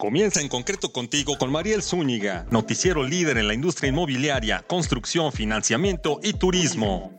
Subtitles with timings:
[0.00, 6.20] Comienza en concreto contigo con Mariel Zúñiga, noticiero líder en la industria inmobiliaria, construcción, financiamiento
[6.22, 7.16] y turismo.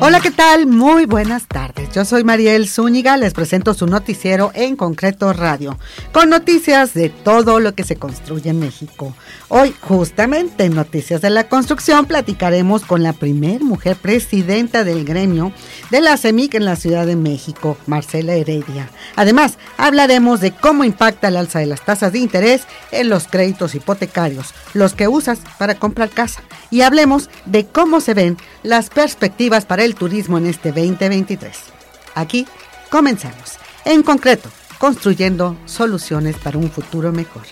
[0.00, 0.66] Hola, ¿qué tal?
[0.66, 1.81] Muy buenas tardes.
[1.94, 5.78] Yo soy Mariel Zúñiga, les presento su noticiero en concreto radio,
[6.10, 9.14] con noticias de todo lo que se construye en México.
[9.48, 15.52] Hoy, justamente en Noticias de la Construcción, platicaremos con la primer mujer presidenta del gremio
[15.90, 18.88] de la CEMIC en la Ciudad de México, Marcela Heredia.
[19.14, 23.74] Además, hablaremos de cómo impacta el alza de las tasas de interés en los créditos
[23.74, 26.40] hipotecarios, los que usas para comprar casa.
[26.70, 31.81] Y hablemos de cómo se ven las perspectivas para el turismo en este 2023.
[32.14, 32.46] Aquí
[32.90, 33.58] comenzamos.
[33.84, 34.48] En concreto,
[34.82, 37.42] construyendo soluciones para un futuro mejor.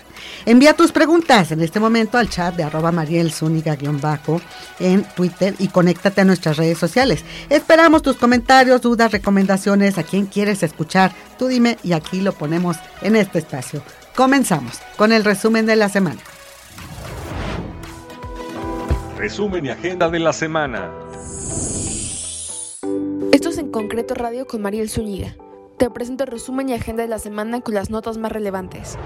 [0.45, 4.41] Envía tus preguntas en este momento al chat de arroba bajo
[4.81, 7.23] en Twitter y conéctate a nuestras redes sociales.
[7.49, 11.13] Esperamos tus comentarios, dudas, recomendaciones, a quién quieres escuchar.
[11.39, 13.81] Tú dime y aquí lo ponemos en este espacio.
[14.13, 16.19] Comenzamos con el resumen de la semana.
[19.17, 20.91] Resumen y agenda de la semana.
[23.31, 25.37] Esto es en concreto radio con Mariel Zúñiga.
[25.77, 28.97] Te presento el resumen y agenda de la semana con las notas más relevantes.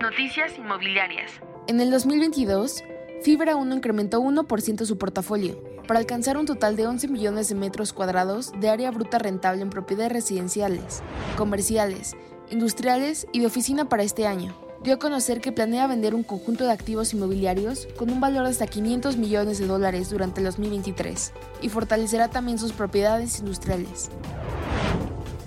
[0.00, 1.32] Noticias inmobiliarias.
[1.66, 2.84] En el 2022,
[3.22, 7.92] Fibra 1 incrementó 1% su portafolio, para alcanzar un total de 11 millones de metros
[7.92, 11.02] cuadrados de área bruta rentable en propiedades residenciales,
[11.36, 12.16] comerciales,
[12.50, 14.67] industriales y de oficina para este año.
[14.82, 18.50] Dio a conocer que planea vender un conjunto de activos inmobiliarios con un valor de
[18.50, 24.10] hasta 500 millones de dólares durante el 2023 y fortalecerá también sus propiedades industriales.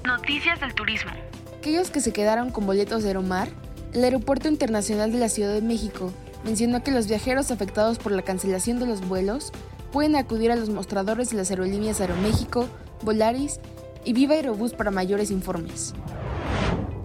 [0.06, 1.12] Noticias del turismo.
[1.58, 3.48] Aquellos que se quedaron con boletos de Aeromar
[3.94, 6.12] el Aeropuerto Internacional de la Ciudad de México
[6.44, 9.52] mencionó que los viajeros afectados por la cancelación de los vuelos
[9.92, 12.68] pueden acudir a los mostradores de las aerolíneas Aeroméxico,
[13.04, 13.60] Volaris
[14.06, 15.94] y Viva Aerobús para mayores informes.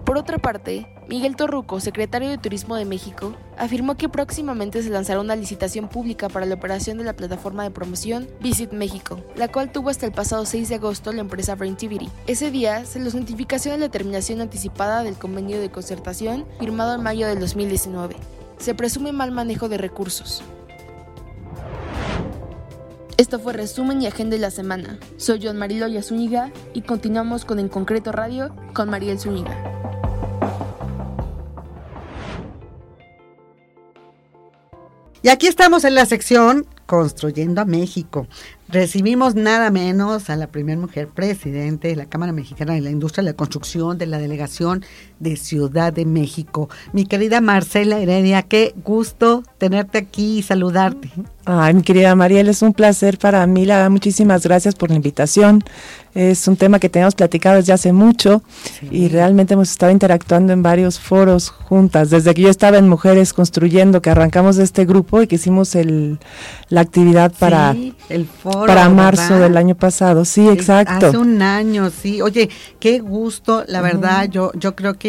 [0.07, 5.19] Por otra parte, Miguel Torruco, secretario de Turismo de México, afirmó que próximamente se lanzará
[5.19, 9.69] una licitación pública para la operación de la plataforma de promoción Visit México, la cual
[9.69, 12.07] tuvo hasta el pasado 6 de agosto la empresa Braintivity.
[12.25, 17.03] Ese día se les notificación de la terminación anticipada del convenio de concertación firmado en
[17.03, 18.15] mayo del 2019.
[18.59, 20.41] Se presume mal manejo de recursos.
[23.17, 24.99] Esto fue resumen y agenda de la semana.
[25.17, 29.77] Soy John Marilo Zúñiga y continuamos con En Concreto Radio con Mariel Zúñiga.
[35.23, 38.27] Y aquí estamos en la sección Construyendo a México.
[38.69, 43.23] Recibimos nada menos a la primera mujer presidente de la Cámara Mexicana de la Industria
[43.23, 44.85] de la Construcción de la Delegación
[45.19, 46.69] de Ciudad de México.
[46.93, 51.11] Mi querida Marcela Heredia, qué gusto tenerte aquí y saludarte.
[51.49, 53.65] Ay, mi querida Mariel, es un placer para mí.
[53.65, 55.63] La, muchísimas gracias por la invitación.
[56.13, 58.41] Es un tema que tenemos platicado desde hace mucho
[58.91, 62.09] y realmente hemos estado interactuando en varios foros juntas.
[62.09, 66.17] Desde que yo estaba en Mujeres Construyendo, que arrancamos este grupo y que hicimos el,
[66.69, 67.75] la actividad para,
[68.09, 70.25] el foro, para marzo del año pasado.
[70.25, 71.07] Sí, exacto.
[71.07, 72.21] Hace un año, sí.
[72.21, 72.49] Oye,
[72.79, 75.06] qué gusto, la verdad, yo, yo creo que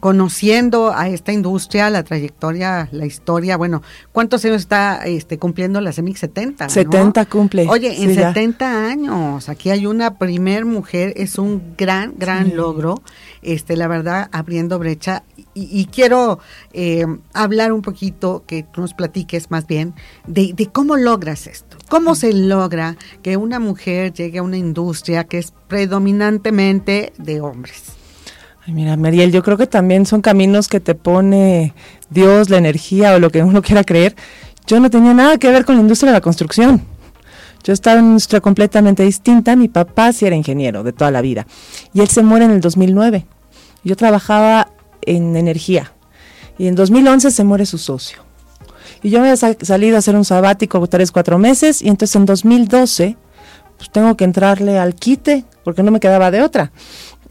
[0.00, 5.92] conociendo a esta industria, la trayectoria, la historia, bueno, ¿cuántos años está este, cumpliendo la
[5.92, 6.16] CEMIC?
[6.16, 6.68] 70.
[6.68, 7.66] 70 cumple.
[7.68, 13.02] Oye, en 70 años, aquí hay una primer mujer, es un gran, gran logro,
[13.42, 15.22] este, la verdad, abriendo brecha.
[15.56, 16.40] Y, quiero
[16.72, 19.94] eh, hablar un poquito, que tú nos platiques más bien,
[20.26, 21.76] de, de cómo logras esto.
[21.88, 28.03] ¿Cómo se logra que una mujer llegue a una industria que es predominantemente de hombres?
[28.66, 31.74] Ay, mira, Mariel, yo creo que también son caminos que te pone
[32.08, 34.16] Dios, la energía o lo que uno quiera creer.
[34.66, 36.82] Yo no tenía nada que ver con la industria de la construcción.
[37.62, 39.54] Yo estaba en una industria completamente distinta.
[39.54, 41.46] Mi papá sí era ingeniero de toda la vida.
[41.92, 43.26] Y él se muere en el 2009.
[43.84, 44.70] Yo trabajaba
[45.02, 45.92] en energía.
[46.56, 48.22] Y en 2011 se muere su socio.
[49.02, 51.82] Y yo había salido a hacer un sabático tres, cuatro meses.
[51.82, 53.18] Y entonces en 2012,
[53.76, 56.72] pues tengo que entrarle al quite, porque no me quedaba de otra.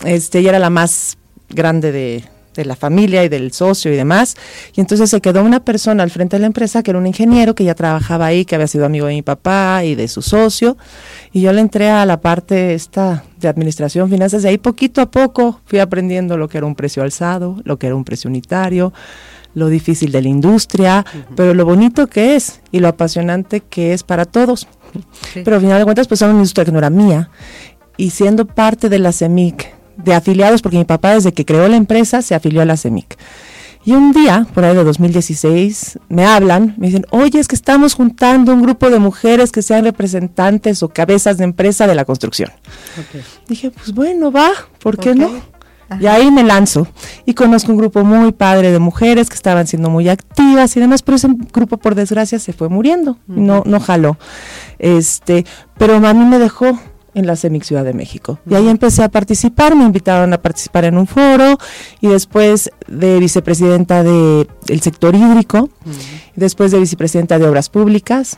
[0.06, 1.18] Este, ella era la más
[1.54, 2.24] grande de,
[2.56, 4.36] la familia y del socio y demás.
[4.76, 7.56] Y entonces se quedó una persona al frente de la empresa que era un ingeniero
[7.56, 10.78] que ya trabajaba ahí, que había sido amigo de mi papá y de su socio.
[11.32, 15.10] Y yo le entré a la parte esta de administración, finanzas, y ahí poquito a
[15.10, 18.94] poco fui aprendiendo lo que era un precio alzado, lo que era un precio unitario,
[19.56, 21.06] lo difícil de la industria,
[21.36, 24.68] pero lo bonito que es y lo apasionante que es para todos.
[25.34, 27.30] Pero al final de cuentas, pues era una industria que no era mía.
[27.98, 31.78] Y siendo parte de la CEMIC, de afiliados, porque mi papá desde que creó la
[31.78, 33.18] empresa se afilió a la CEMIC.
[33.86, 37.95] Y un día, por ahí de 2016, me hablan, me dicen, oye, es que estamos
[37.95, 42.50] juntando un grupo de mujeres que sean representantes o cabezas de empresa de la construcción.
[43.48, 44.51] Dije, pues bueno, va,
[44.81, 45.31] ¿por qué no?
[46.00, 46.88] Y ahí me lanzo
[47.25, 51.04] y conozco un grupo muy padre de mujeres que estaban siendo muy activas y demás,
[51.04, 54.18] pero ese grupo por desgracia se fue muriendo, no no jaló.
[54.80, 55.45] Este,
[55.78, 56.80] pero a mí me dejó
[57.13, 58.39] en la CEMIC Ciudad de México.
[58.50, 61.57] Y ahí empecé a participar, me invitaron a participar en un foro
[62.01, 64.48] y después de vicepresidenta del
[64.81, 65.69] sector hídrico,
[66.36, 68.38] y después de vicepresidenta de obras públicas,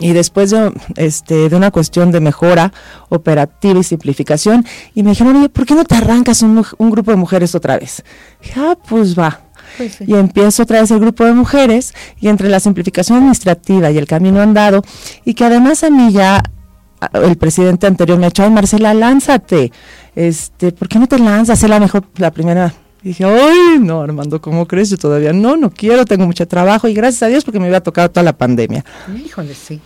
[0.00, 2.72] y después de, este, de una cuestión de mejora
[3.08, 4.64] operativa y simplificación,
[4.94, 7.78] y me dijeron, oye, ¿por qué no te arrancas un, un grupo de mujeres otra
[7.78, 8.02] vez?
[8.42, 9.40] dije, ah, pues va.
[9.76, 13.98] Pues y empiezo otra vez el grupo de mujeres y entre la simplificación administrativa y
[13.98, 14.82] el camino andado,
[15.24, 16.42] y que además a mí ya
[17.12, 19.72] el presidente anterior me ha dicho, ay Marcela, lánzate,
[20.14, 21.62] este, ¿por qué no te lanzas?
[21.62, 22.72] Es la mejor, la primera.
[23.02, 24.88] Y dije, ay, no, Armando, ¿cómo crees?
[24.90, 27.82] Yo todavía no, no quiero, tengo mucho trabajo y gracias a Dios porque me había
[27.82, 28.84] tocado toda la pandemia.
[29.24, 29.80] Híjole, sí.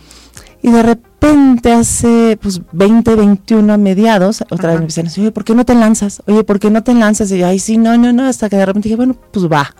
[0.61, 5.43] Y de repente hace pues 20, 21 a mediados, otra vez me dicen, oye, ¿por
[5.43, 6.21] qué no te lanzas?
[6.27, 7.31] Oye, ¿por qué no te lanzas?
[7.31, 9.73] Y yo, ay, sí, no, no, no, hasta que de repente dije, bueno, pues va.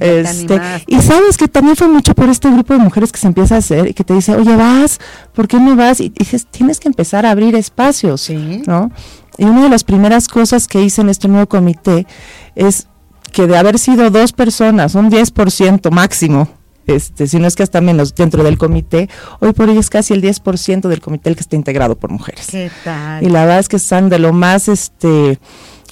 [0.00, 3.56] Este, y sabes que también fue mucho por este grupo de mujeres que se empieza
[3.56, 4.98] a hacer y que te dice, oye, vas,
[5.34, 6.00] ¿por qué no vas?
[6.00, 8.30] Y dices, tienes que empezar a abrir espacios,
[8.66, 8.90] ¿no?
[9.38, 12.06] Y una de las primeras cosas que hice en este nuevo comité
[12.54, 12.88] es
[13.32, 16.48] que de haber sido dos personas, un 10% máximo,
[16.86, 19.08] este, si no es que hasta menos dentro del comité,
[19.38, 22.48] hoy por hoy es casi el 10% del comité el que está integrado por mujeres.
[22.50, 23.22] ¿Qué tal?
[23.22, 25.38] Y la verdad es que están de lo más este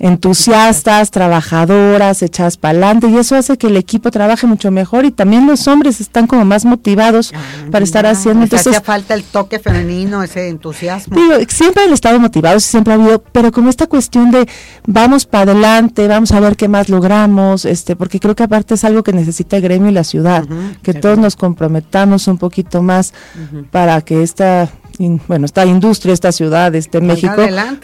[0.00, 5.10] entusiastas, trabajadoras, echadas para adelante y eso hace que el equipo trabaje mucho mejor y
[5.10, 7.38] también los hombres están como más motivados ah,
[7.70, 8.44] para estar haciendo.
[8.44, 11.16] Entonces hacía falta el toque femenino, ese entusiasmo.
[11.16, 14.48] Digo, siempre han estado motivados, siempre ha habido, pero como esta cuestión de
[14.86, 18.84] vamos para adelante, vamos a ver qué más logramos, este, porque creo que aparte es
[18.84, 20.44] algo que necesita el gremio y la ciudad,
[20.82, 23.12] que todos nos comprometamos un poquito más
[23.70, 24.68] para que esta
[24.98, 27.36] bueno, esta industria, esta ciudad, este México,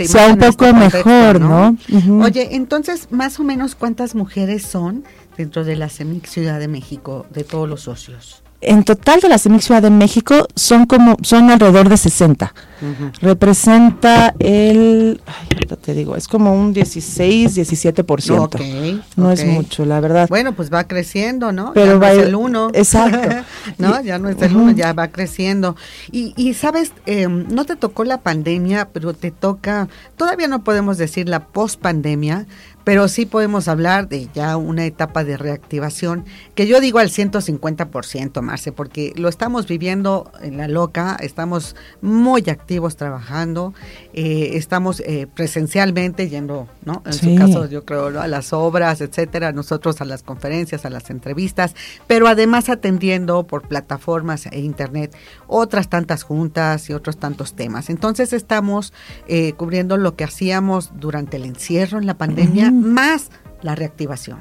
[0.04, 1.76] sea un poco este mejor, ¿no?
[2.22, 5.04] Oye, entonces, más o menos, ¿cuántas mujeres son
[5.36, 8.43] dentro de la CEMIC Ciudad de México, de todos los socios?
[8.66, 12.52] En total de la CEMIC Ciudad de México son como son alrededor de 60.
[13.22, 19.02] Representa el, ay, te digo, es como un 16, 17%.
[19.16, 20.28] no es mucho, la verdad.
[20.28, 21.72] Bueno, pues va creciendo, ¿no?
[21.72, 22.70] Pero va el 1.
[22.74, 23.36] Exacto.
[23.78, 25.76] no, ya no es el 1, ya va creciendo.
[26.12, 30.98] Y, y sabes, em, no te tocó la pandemia, pero te toca, todavía no podemos
[30.98, 32.46] decir la post-pandemia,
[32.84, 38.40] pero sí podemos hablar de ya una etapa de reactivación, que yo digo al 150%,
[38.42, 43.72] Marce, porque lo estamos viviendo en la loca, estamos muy activos trabajando,
[44.12, 47.02] eh, estamos eh, presencialmente yendo, ¿no?
[47.06, 51.08] En su caso, yo creo, a las obras, etcétera, nosotros a las conferencias, a las
[51.08, 51.74] entrevistas,
[52.06, 55.16] pero además atendiendo por plataformas e internet
[55.46, 57.88] otras tantas juntas y otros tantos temas.
[57.88, 58.92] Entonces estamos
[59.26, 63.30] eh, cubriendo lo que hacíamos durante el encierro en la pandemia más
[63.62, 64.38] la reactivación,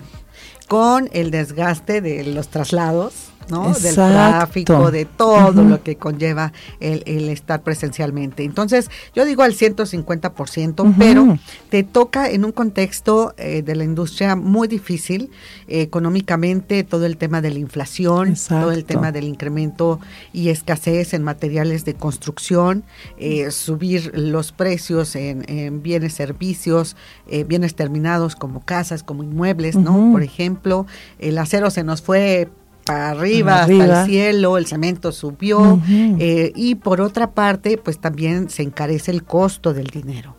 [0.68, 3.74] con el desgaste de los traslados ¿no?
[3.74, 8.44] Del tráfico, de todo lo que conlleva el, estar presencialmente.
[8.44, 11.38] Entonces, yo digo al 150%, pero
[11.70, 15.32] te toca en un contexto eh, de la industria muy difícil,
[15.68, 20.00] económicamente, todo el tema de la inflación, todo el tema del incremento
[20.32, 22.84] y escasez en materiales de construcción,
[23.18, 26.96] eh, subir los precios en, bienes, servicios,
[27.28, 30.12] eh, bienes terminados como casas, como inmuebles, ¿no?
[30.12, 30.86] Por ejemplo,
[31.20, 32.50] el acero se nos fue
[32.86, 38.50] para arriba, hasta el cielo, el cemento subió eh, y por otra parte, pues también
[38.50, 40.36] se encarece el costo del dinero.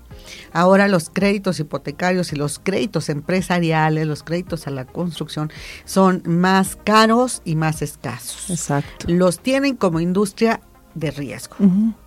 [0.52, 5.50] Ahora los créditos hipotecarios y los créditos empresariales, los créditos a la construcción
[5.84, 8.50] son más caros y más escasos.
[8.50, 9.06] Exacto.
[9.08, 10.60] Los tienen como industria
[10.94, 11.56] de riesgo,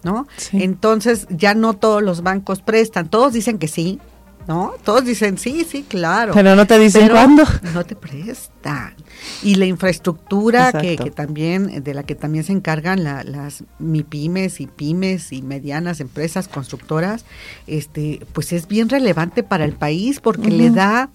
[0.03, 0.27] ¿no?
[0.53, 3.99] Entonces ya no todos los bancos prestan, todos dicen que sí,
[4.47, 4.73] ¿no?
[4.83, 6.33] Todos dicen, sí, sí, claro.
[6.33, 7.43] Pero no te dicen cuándo.
[7.73, 8.95] No te prestan.
[9.43, 14.67] Y la infraestructura que, que, también, de la que también se encargan las MIPIMES y
[14.67, 17.25] pymes y medianas empresas constructoras,
[17.67, 21.09] este, pues es bien relevante para el país porque le da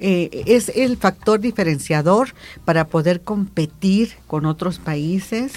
[0.00, 5.52] eh, es el factor diferenciador para poder competir con otros países.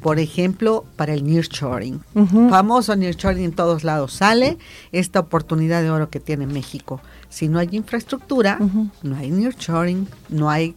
[0.00, 2.00] Por ejemplo, para el nearshoring.
[2.50, 4.58] Famoso nearshoring en todos lados sale
[4.92, 7.00] esta oportunidad de oro que tiene México.
[7.28, 8.58] Si no hay infraestructura,
[9.02, 10.74] no hay nearshoring, no hay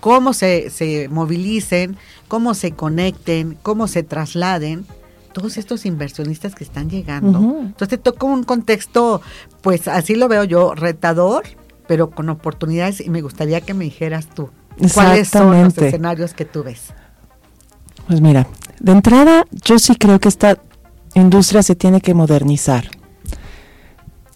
[0.00, 1.96] cómo se, se movilicen,
[2.28, 4.86] cómo se conecten, cómo se trasladen
[5.32, 7.38] todos estos inversionistas que están llegando.
[7.38, 9.22] Entonces te toca un contexto,
[9.62, 11.44] pues así lo veo yo, retador,
[11.86, 14.50] pero con oportunidades y me gustaría que me dijeras tú
[14.94, 16.92] cuáles son los escenarios que tú ves.
[18.06, 18.46] Pues mira,
[18.80, 20.58] de entrada yo sí creo que esta
[21.14, 22.90] industria se tiene que modernizar.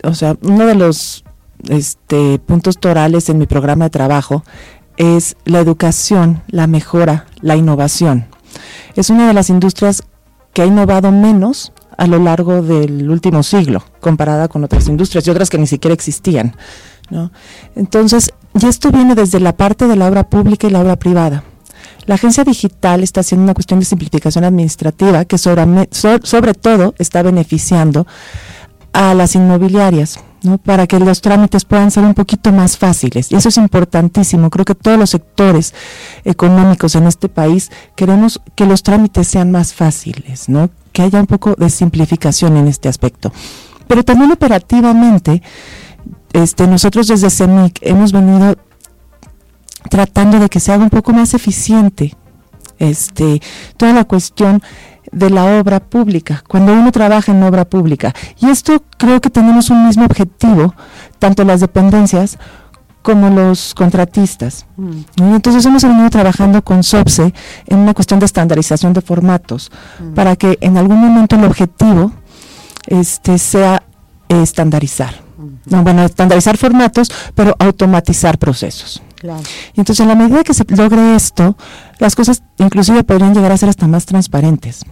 [0.03, 1.25] O sea, uno de los
[1.69, 4.45] este, puntos torales en mi programa de trabajo
[4.97, 8.27] es la educación, la mejora, la innovación.
[8.95, 10.05] Es una de las industrias
[10.53, 15.31] que ha innovado menos a lo largo del último siglo, comparada con otras industrias y
[15.31, 16.57] otras que ni siquiera existían.
[17.77, 21.45] Entonces, y esto viene desde la parte de la obra pública y la obra privada.
[22.07, 27.23] La agencia digital está haciendo una cuestión de simplificación administrativa que sobre, sobre todo está
[27.23, 28.07] beneficiando
[28.93, 30.21] a las inmobiliarias,
[30.63, 33.33] para que los trámites puedan ser un poquito más fáciles.
[33.33, 34.51] Y eso es importantísimo.
[34.51, 35.75] Creo que todos los sectores
[36.25, 40.71] económicos en este país queremos que los trámites sean más fáciles, ¿no?
[40.95, 43.33] que haya un poco de simplificación en este aspecto.
[43.89, 45.43] Pero también operativamente,
[46.33, 48.57] este, nosotros desde CEMIC hemos venido
[49.91, 52.17] tratando de que se haga un poco más eficiente
[52.79, 53.43] este,
[53.77, 54.63] toda la cuestión
[55.15, 58.13] de la obra pública, cuando uno trabaja en obra pública.
[58.39, 60.75] Y esto creo que tenemos un mismo objetivo,
[61.19, 62.39] tanto las dependencias
[63.03, 64.67] como los contratistas.
[64.77, 65.35] Mm.
[65.35, 67.35] Entonces hemos venido trabajando con SOPSE
[67.67, 70.15] en una cuestión de estandarización de formatos, mm.
[70.15, 72.13] para que en algún momento el objetivo
[72.87, 73.83] este, sea
[74.29, 75.23] estandarizar.
[75.67, 79.03] No, bueno, estandarizar formatos, pero automatizar procesos.
[79.75, 81.57] Y entonces, en la medida que se logre esto,
[81.99, 84.85] las cosas inclusive podrían llegar a ser hasta más transparentes.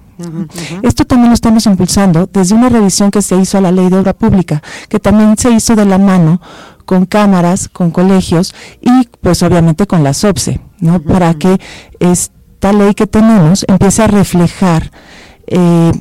[0.83, 3.99] Esto también lo estamos impulsando desde una revisión que se hizo a la ley de
[3.99, 6.41] obra pública, que también se hizo de la mano
[6.85, 11.01] con cámaras, con colegios y pues obviamente con la SOPSE, ¿no?
[11.01, 11.61] Para que
[12.01, 14.91] esta ley que tenemos empiece a reflejar
[15.47, 15.93] eh,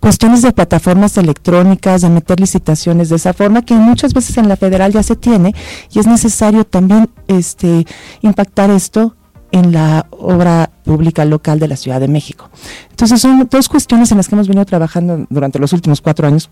[0.00, 4.56] cuestiones de plataformas electrónicas, de meter licitaciones de esa forma, que muchas veces en la
[4.56, 5.54] federal ya se tiene
[5.92, 7.86] y es necesario también este,
[8.22, 9.16] impactar esto
[9.54, 12.50] en la obra pública local de la Ciudad de México.
[12.90, 16.50] Entonces son dos cuestiones en las que hemos venido trabajando durante los últimos cuatro años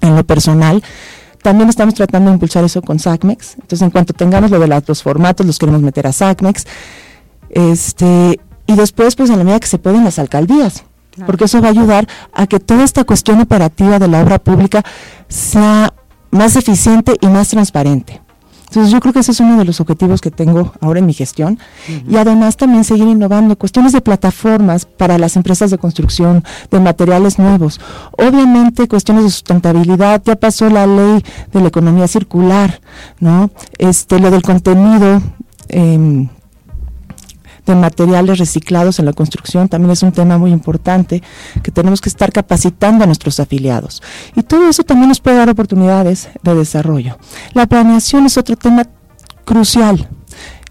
[0.00, 0.82] en lo personal.
[1.42, 3.54] También estamos tratando de impulsar eso con SACMEX.
[3.54, 6.66] Entonces, en cuanto tengamos lo de los formatos, los queremos meter a SACMEX.
[7.50, 10.84] Este, y después, pues, en la medida que se pueden las alcaldías
[11.26, 14.82] porque eso va a ayudar a que toda esta cuestión operativa de la obra pública
[15.28, 15.94] sea
[16.32, 18.23] más eficiente y más transparente.
[18.74, 21.12] Entonces yo creo que ese es uno de los objetivos que tengo ahora en mi
[21.12, 21.60] gestión
[22.08, 27.38] y además también seguir innovando cuestiones de plataformas para las empresas de construcción, de materiales
[27.38, 27.80] nuevos.
[28.18, 32.80] Obviamente cuestiones de sustentabilidad, ya pasó la ley de la economía circular,
[33.20, 33.50] ¿no?
[33.78, 35.22] Este, lo del contenido
[35.68, 36.28] eh,
[37.66, 41.22] de materiales reciclados en la construcción también es un tema muy importante
[41.62, 44.02] que tenemos que estar capacitando a nuestros afiliados.
[44.34, 47.18] Y todo eso también nos puede dar oportunidades de desarrollo.
[47.52, 48.84] La planeación es otro tema
[49.44, 50.08] crucial.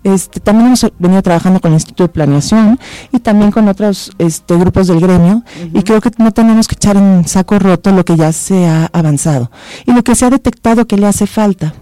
[0.04, 2.78] Este, también hemos venido trabajando con el Instituto de Planeación
[3.14, 6.98] y también con otros este, grupos del gremio y creo que no tenemos que echar
[6.98, 9.50] en saco roto lo que ya se ha avanzado
[9.86, 11.74] y lo que se ha detectado que le hace falta,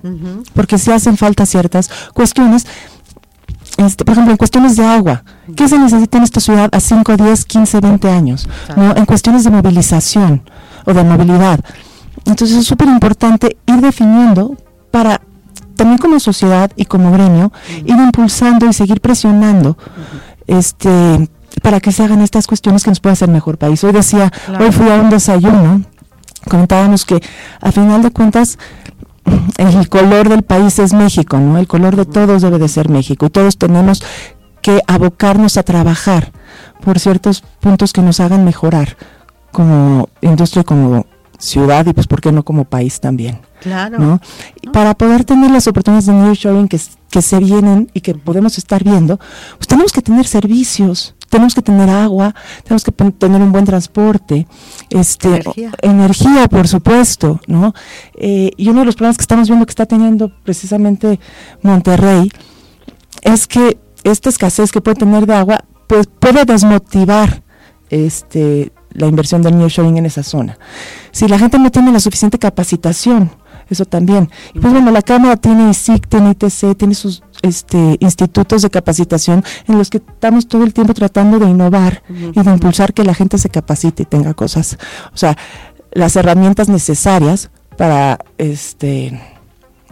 [0.54, 2.68] porque se hacen falta ciertas cuestiones
[3.78, 5.24] este, por ejemplo, en cuestiones de agua,
[5.56, 8.50] ¿qué se necesita en esta ciudad a 5, 10, 15, 20 años?
[8.76, 8.96] ¿no?
[8.96, 10.44] En cuestiones de movilización
[10.86, 11.60] o de movilidad.
[12.26, 14.56] Entonces es súper importante ir definiendo
[14.92, 15.22] para
[15.76, 17.52] también como sociedad y como gremio,
[17.86, 19.78] ir impulsando y seguir presionando
[20.46, 21.30] este
[21.64, 23.84] para que se hagan estas cuestiones que nos pueda hacer mejor país.
[23.84, 25.84] Hoy decía, hoy fui a un desayuno,
[26.50, 27.22] comentábamos que
[27.62, 28.58] a final de cuentas
[29.58, 31.58] el color del país es México, ¿no?
[31.58, 34.04] El color de todos debe de ser México y todos tenemos
[34.62, 36.32] que abocarnos a trabajar
[36.84, 38.98] por ciertos puntos que nos hagan mejorar
[39.52, 41.06] como industria, como
[41.38, 43.40] ciudad y pues por qué no como país también.
[43.62, 44.00] Claro.
[44.00, 44.22] ¿no?
[44.72, 48.84] Para poder tener las oportunidades de nearshoring que, que se vienen y que podemos estar
[48.84, 49.20] viendo,
[49.58, 54.48] pues tenemos que tener servicios, tenemos que tener agua, tenemos que tener un buen transporte,
[54.90, 55.42] este,
[55.82, 57.74] energía, por supuesto, ¿no?
[58.16, 61.20] Eh, y uno de los problemas que estamos viendo que está teniendo precisamente
[61.64, 62.30] Monterrey
[63.22, 67.44] es que esta escasez que puede tener de agua, pues puede desmotivar
[67.90, 70.58] este la inversión del nearshoring en esa zona.
[71.12, 73.32] Si la gente no tiene la suficiente capacitación
[73.72, 74.30] eso también.
[74.54, 79.44] Y pues bueno, la Cámara tiene ISIC, tiene ITC, tiene sus este, institutos de capacitación
[79.68, 83.14] en los que estamos todo el tiempo tratando de innovar y de impulsar que la
[83.14, 84.78] gente se capacite y tenga cosas,
[85.14, 85.38] o sea,
[85.92, 89.20] las herramientas necesarias para este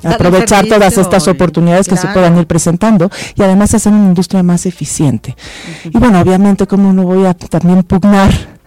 [0.03, 4.65] aprovechar todas estas oportunidades que se puedan ir presentando y además hacer una industria más
[4.65, 5.35] eficiente.
[5.83, 8.58] Y bueno, obviamente como no voy a también pugnar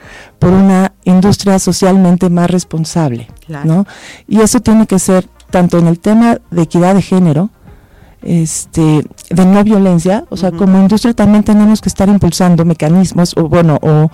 [0.42, 3.28] por una industria socialmente más responsable,
[3.62, 3.86] ¿no?
[4.26, 7.50] Y eso tiene que ser tanto en el tema de equidad de género,
[8.22, 13.48] este, de no violencia, o sea, como industria también tenemos que estar impulsando mecanismos, o
[13.48, 14.10] bueno, o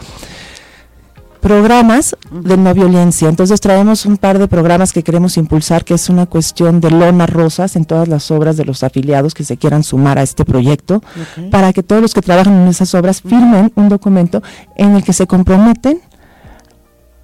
[1.40, 3.30] programas de no violencia.
[3.30, 7.30] Entonces traemos un par de programas que queremos impulsar, que es una cuestión de lonas
[7.30, 11.02] rosas en todas las obras de los afiliados que se quieran sumar a este proyecto,
[11.50, 14.42] para que todos los que trabajan en esas obras firmen un documento
[14.76, 16.02] en el que se comprometen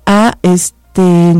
[0.06, 1.34] a este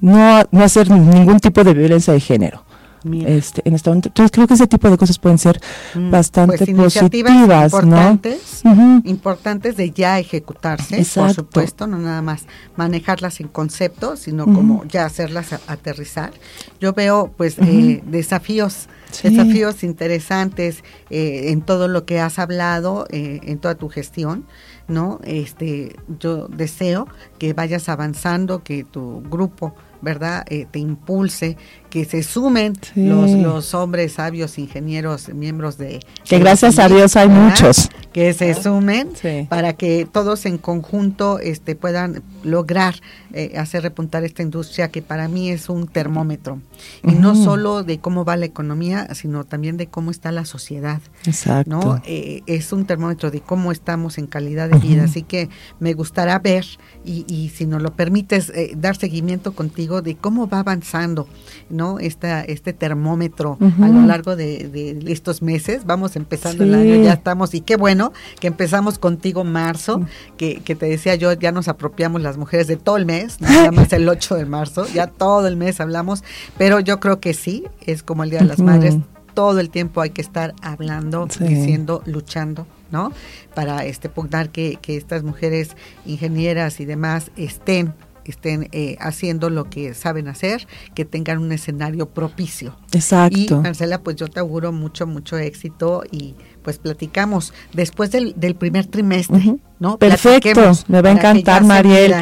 [0.00, 2.66] no, no hacer ningún tipo de violencia de género.
[3.14, 5.60] Este, en este Entonces creo que ese tipo de cosas pueden ser
[5.94, 8.62] mm, bastante pues, positivas, importantes,
[9.04, 15.04] importantes de ya ejecutarse, por supuesto, no nada más manejarlas en concepto, sino como ya
[15.04, 16.32] hacerlas aterrizar.
[16.80, 18.88] Yo veo pues eh, desafíos,
[19.22, 24.46] desafíos interesantes eh, en todo lo que has hablado, eh, en toda tu gestión.
[24.88, 25.20] ¿No?
[25.24, 30.44] Este, yo deseo que vayas avanzando, que tu grupo ¿verdad?
[30.48, 31.56] Eh, te impulse,
[31.90, 36.00] que se sumen los, los hombres sabios, ingenieros, miembros de...
[36.24, 37.88] Que gracias a Dios hay muchos.
[38.12, 39.10] Que se sumen
[39.48, 42.94] para que todos en conjunto este, puedan lograr
[43.32, 46.60] eh, hacer repuntar esta industria que para mí es un termómetro.
[47.02, 51.00] Y no solo de cómo va la economía, sino también de cómo está la sociedad.
[51.26, 51.70] Exacto.
[51.70, 52.02] ¿no?
[52.06, 55.04] Eh, es un termómetro de cómo estamos en calidad de vida.
[55.04, 56.64] Así que me gustará ver,
[57.04, 61.28] y, y si nos lo permites, dar seguimiento contigo de cómo va avanzando
[61.76, 65.84] no Esta, este termómetro a lo largo de, estos meses.
[65.84, 70.00] Vamos empezando el año, ya estamos, y qué bueno que empezamos contigo marzo,
[70.36, 73.70] que, que, te decía yo, ya nos apropiamos las mujeres de todo el mes, nada
[73.70, 76.24] más el 8 de marzo, ya todo el mes hablamos,
[76.58, 78.96] pero yo creo que sí, es como el Día de las Madres,
[79.34, 83.12] todo el tiempo hay que estar hablando, diciendo, luchando, ¿no?
[83.54, 87.92] Para este pugnar que, que estas mujeres ingenieras y demás estén
[88.30, 92.76] estén eh, haciendo lo que saben hacer, que tengan un escenario propicio.
[92.92, 93.38] Exacto.
[93.38, 98.56] Y Marcela, pues yo te auguro mucho, mucho éxito y pues platicamos después del, del
[98.56, 99.98] primer trimestre, ¿no?
[99.98, 102.12] Perfecto, me va a encantar, Mariel,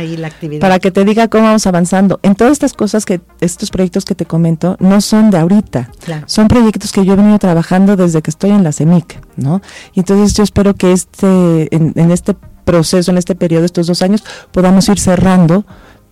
[0.61, 2.21] para que te diga cómo vamos avanzando.
[2.23, 5.91] En todas estas cosas que, estos proyectos que te comento, no son de ahorita,
[6.27, 9.63] son proyectos que yo he venido trabajando desde que estoy en la CEMIC, ¿no?
[9.95, 14.03] Y entonces yo espero que este, en, en este proceso, en este periodo, estos dos
[14.03, 15.65] años, podamos ir cerrando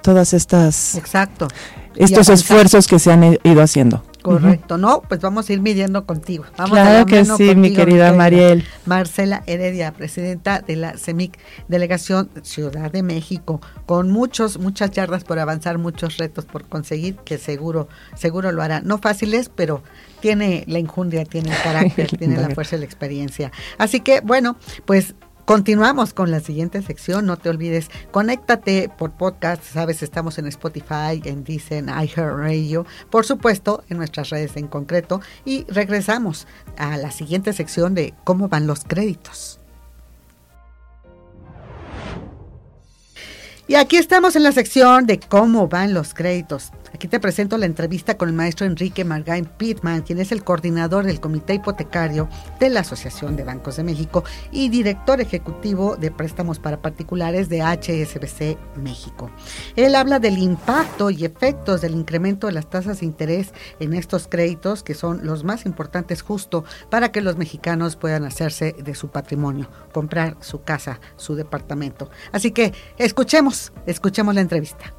[0.02, 1.48] todas estas exacto.
[1.96, 4.02] estos esfuerzos que se han ido haciendo.
[4.22, 6.44] Correcto no pues vamos a ir midiendo contigo.
[6.56, 8.64] Vamos claro que sí mi querida Mariel.
[8.86, 11.38] Marcela Heredia presidenta de la CEMIC
[11.68, 17.38] delegación Ciudad de México con muchos muchas yardas por avanzar muchos retos por conseguir que
[17.38, 18.80] seguro seguro lo hará.
[18.80, 19.82] No fáciles pero
[20.20, 23.50] tiene la injundia tiene el carácter tiene la fuerza y la experiencia.
[23.78, 27.26] Así que bueno pues Continuamos con la siguiente sección.
[27.26, 29.62] No te olvides, conéctate por podcast.
[29.64, 35.20] Sabes, estamos en Spotify, en Dicen, iHeartRadio, por supuesto, en nuestras redes en concreto.
[35.44, 39.58] Y regresamos a la siguiente sección de cómo van los créditos.
[43.66, 46.72] Y aquí estamos en la sección de cómo van los créditos.
[46.94, 51.06] Aquí te presento la entrevista con el maestro Enrique Margain Pittman, quien es el coordinador
[51.06, 52.28] del Comité Hipotecario
[52.60, 57.62] de la Asociación de Bancos de México y director ejecutivo de préstamos para particulares de
[57.62, 59.30] HSBC México.
[59.74, 64.28] Él habla del impacto y efectos del incremento de las tasas de interés en estos
[64.28, 69.08] créditos, que son los más importantes justo para que los mexicanos puedan hacerse de su
[69.08, 72.10] patrimonio, comprar su casa, su departamento.
[72.32, 74.94] Así que escuchemos, escuchemos la entrevista.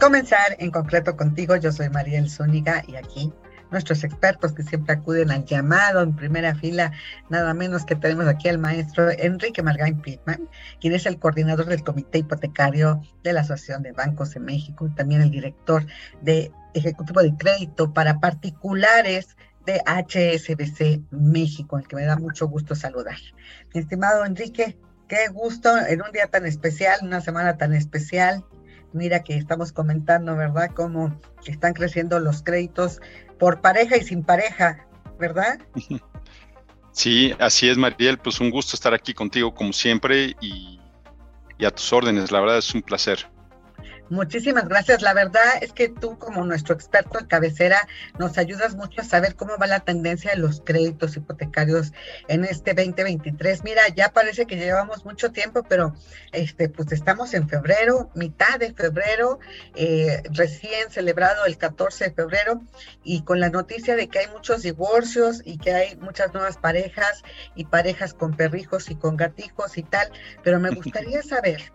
[0.00, 1.56] Comenzar en concreto contigo.
[1.56, 3.32] Yo soy Mariel Zúñiga y aquí
[3.70, 6.92] nuestros expertos que siempre acuden al llamado en primera fila,
[7.28, 10.48] nada menos que tenemos aquí al maestro Enrique Margain Pittman,
[10.80, 14.94] quien es el coordinador del Comité Hipotecario de la Asociación de Bancos de México y
[14.94, 15.84] también el director
[16.22, 22.74] de Ejecutivo de Crédito para Particulares de HSBC México, al que me da mucho gusto
[22.74, 23.18] saludar.
[23.74, 24.78] Mi estimado Enrique,
[25.08, 28.44] qué gusto en un día tan especial, una semana tan especial,
[28.92, 30.70] Mira que estamos comentando, ¿verdad?
[30.74, 33.00] Cómo están creciendo los créditos
[33.38, 34.86] por pareja y sin pareja,
[35.18, 35.58] ¿verdad?
[36.90, 38.18] Sí, así es, Mariel.
[38.18, 40.80] Pues un gusto estar aquí contigo como siempre y,
[41.56, 42.32] y a tus órdenes.
[42.32, 43.30] La verdad es un placer.
[44.10, 45.02] Muchísimas gracias.
[45.02, 47.86] La verdad es que tú como nuestro experto en cabecera
[48.18, 51.92] nos ayudas mucho a saber cómo va la tendencia de los créditos hipotecarios
[52.28, 53.64] en este 2023.
[53.64, 55.94] Mira, ya parece que llevamos mucho tiempo, pero
[56.32, 59.40] este pues estamos en febrero, mitad de febrero,
[59.74, 62.62] eh, recién celebrado el 14 de febrero
[63.04, 67.22] y con la noticia de que hay muchos divorcios y que hay muchas nuevas parejas
[67.54, 70.10] y parejas con perrijos y con gatijos y tal,
[70.42, 71.72] pero me gustaría saber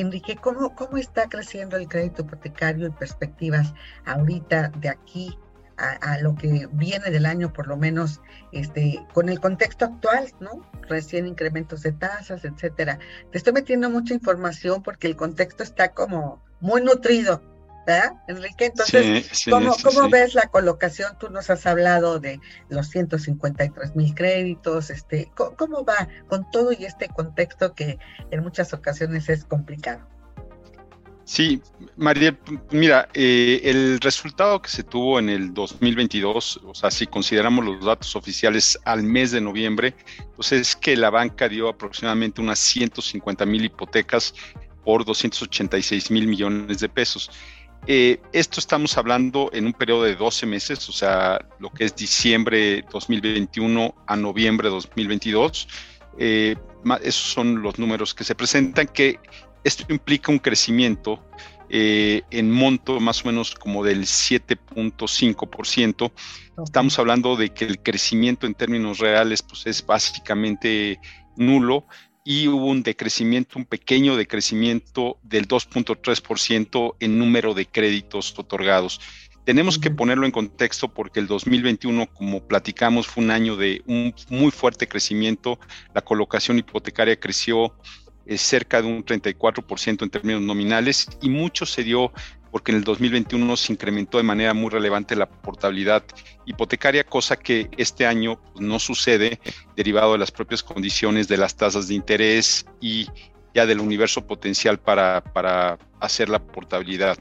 [0.00, 5.38] Enrique, ¿cómo, ¿cómo está creciendo el crédito hipotecario y perspectivas ahorita de aquí
[5.78, 10.66] a, lo que viene del año, por lo menos este, con el contexto actual, ¿no?
[10.88, 12.98] Recién incrementos de tasas, etcétera.
[13.30, 17.42] Te estoy metiendo mucha información porque el contexto está como muy nutrido,
[17.86, 18.66] ¿verdad, Enrique?
[18.66, 21.16] Entonces, ¿cómo, ves la colocación?
[21.18, 26.84] Tú nos has hablado de los 153 mil créditos, este, ¿cómo va con todo y
[26.84, 27.98] este contexto que
[28.30, 30.06] en muchas ocasiones es complicado?
[31.24, 31.60] Sí,
[31.96, 32.38] María,
[32.70, 37.84] mira, eh, el resultado que se tuvo en el 2022, o sea, si consideramos los
[37.84, 39.92] datos oficiales al mes de noviembre,
[40.36, 44.34] pues es que la banca dio aproximadamente unas 150 mil hipotecas
[44.84, 47.28] por 286 mil millones de pesos.
[47.88, 51.94] Eh, esto estamos hablando en un periodo de 12 meses, o sea, lo que es
[51.94, 55.68] diciembre 2021 a noviembre 2022.
[56.18, 56.56] Eh,
[57.02, 59.20] esos son los números que se presentan, que
[59.62, 61.24] esto implica un crecimiento
[61.68, 66.10] eh, en monto más o menos como del 7.5%.
[66.64, 70.98] Estamos hablando de que el crecimiento en términos reales pues, es básicamente
[71.36, 71.86] nulo
[72.26, 79.00] y hubo un decrecimiento, un pequeño decrecimiento del 2.3% en número de créditos otorgados.
[79.44, 84.12] Tenemos que ponerlo en contexto porque el 2021, como platicamos, fue un año de un
[84.28, 85.60] muy fuerte crecimiento.
[85.94, 87.72] La colocación hipotecaria creció
[88.26, 92.12] es cerca de un 34% en términos nominales y mucho se dio
[92.56, 96.02] porque en el 2021 se incrementó de manera muy relevante la portabilidad
[96.46, 99.40] hipotecaria, cosa que este año pues, no sucede
[99.76, 103.08] derivado de las propias condiciones de las tasas de interés y
[103.54, 107.18] ya del universo potencial para, para hacer la portabilidad.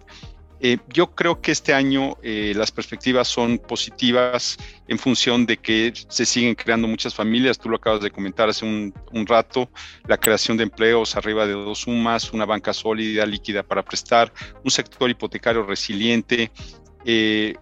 [0.59, 5.93] Eh, yo creo que este año eh, las perspectivas son positivas en función de que
[6.07, 7.57] se siguen creando muchas familias.
[7.59, 8.93] Tú lo acabas de comentar hace un,
[9.27, 9.69] rato,
[10.07, 14.31] la creación de empleos arriba de dos sumas, una banca sólida, líquida para prestar,
[14.63, 16.51] un sector hipotecario resiliente.
[17.03, 17.53] Eh,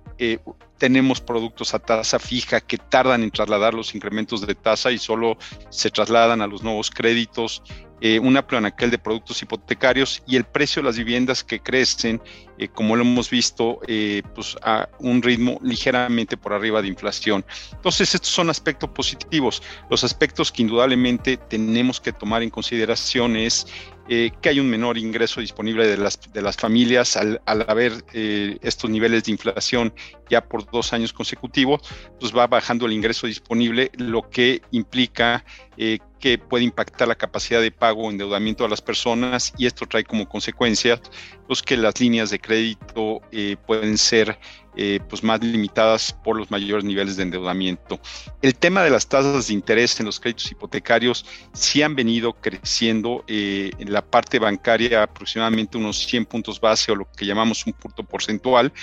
[0.84, 5.38] tenemos productos a tasa fija que tardan en trasladar los incrementos de tasa y solo
[5.70, 7.64] se trasladan a los nuevos créditos
[8.06, 12.22] eh, un amplio anaquel de productos hipotecarios y el precio de las viviendas que crecen,
[12.58, 17.46] eh, como lo hemos visto, eh, pues a un ritmo ligeramente por arriba de inflación.
[17.72, 19.64] Entonces, estos son aspectos positivos.
[19.90, 23.68] Los aspectos que indudablemente tenemos que tomar en consideración es
[24.10, 28.04] eh, que hay un menor ingreso disponible de las, de las familias al, al haber
[28.12, 29.94] estos niveles de inflación
[30.34, 31.82] ya por dos años consecutivos,
[32.20, 35.46] pues va bajando el ingreso disponible, lo que implica
[35.78, 39.86] eh, que puede impactar la capacidad de pago o endeudamiento de las personas y esto
[39.86, 41.00] trae como consecuencia
[41.48, 43.22] pues, que las líneas de crédito
[43.66, 44.38] pueden ser
[44.76, 48.00] eh, pues más limitadas por los mayores niveles de endeudamiento.
[48.42, 53.24] El tema de las tasas de interés en los créditos hipotecarios sí han venido creciendo
[53.28, 57.74] eh, en la parte bancaria aproximadamente unos 100 puntos base o lo que llamamos un
[57.74, 58.74] punto porcentual.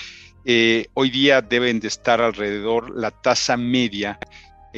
[0.45, 4.19] Eh, hoy día deben de estar alrededor la tasa media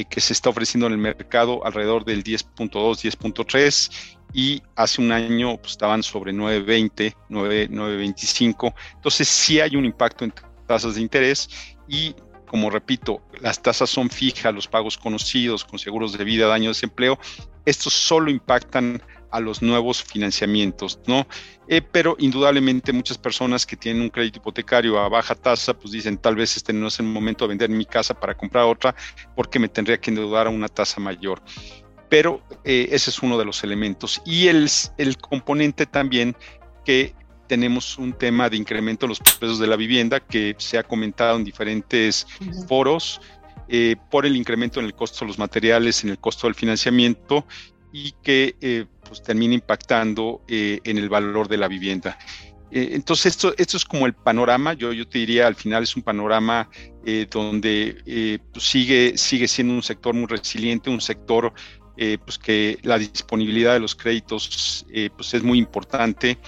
[0.09, 5.59] que se está ofreciendo en el mercado alrededor del 10.2, 10.3 y hace un año
[5.59, 8.75] pues, estaban sobre 9.20, 9.25.
[8.95, 10.33] Entonces sí hay un impacto en
[10.67, 11.49] tasas de interés
[11.87, 12.15] y
[12.53, 16.75] como repito, las tasas son fijas, los pagos conocidos con seguros de vida, daño de
[16.75, 17.19] desempleo,
[17.65, 21.27] estos solo impactan a los nuevos financiamientos, ¿no?
[21.67, 26.19] Eh, pero indudablemente muchas personas que tienen un crédito hipotecario a baja tasa, pues dicen,
[26.19, 28.95] tal vez este no es el momento de vender mi casa para comprar otra,
[29.35, 31.43] porque me tendría que endeudar a una tasa mayor.
[32.09, 34.21] Pero eh, ese es uno de los elementos.
[34.27, 34.69] Y el,
[34.99, 36.37] el componente también
[36.85, 37.15] que
[37.47, 41.37] tenemos un tema de incremento en los precios de la vivienda que se ha comentado
[41.37, 42.27] en diferentes
[42.67, 43.21] foros
[43.69, 47.47] eh, por el incremento en el costo de los materiales, en el costo del financiamiento
[47.93, 52.19] y que eh, pues termina impactando eh, en el valor de la vivienda.
[52.71, 56.03] entonces, esto, esto es como el panorama, yo, yo te diría, al final es un
[56.03, 56.71] panorama
[57.31, 61.53] donde pues sigue, sigue siendo un sector muy resiliente, un sector
[62.25, 66.39] pues que la disponibilidad de los créditos pues es muy importante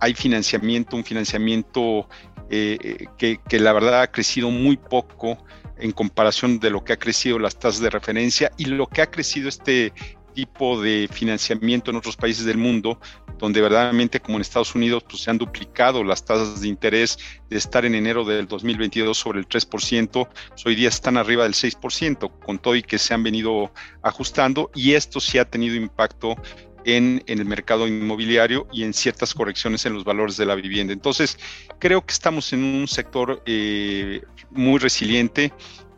[0.00, 2.08] hay financiamiento, un financiamiento
[2.50, 5.38] eh, que, que, la verdad ha crecido muy poco
[5.78, 9.10] en comparación de lo que ha crecido las tasas de referencia y lo que ha
[9.10, 9.92] crecido este
[10.34, 13.00] tipo de financiamiento en otros países del mundo,
[13.38, 17.18] donde verdaderamente como en Estados Unidos pues se han duplicado las tasas de interés
[17.48, 21.54] de estar en enero del 2022 sobre el 3%, pues hoy día están arriba del
[21.54, 26.36] 6%, con todo y que se han venido ajustando y esto sí ha tenido impacto
[26.84, 30.92] en, el mercado inmobiliario y en ciertas correcciones en los valores de la vivienda.
[30.92, 31.38] Entonces,
[31.78, 35.52] creo que estamos en un sector eh, muy resiliente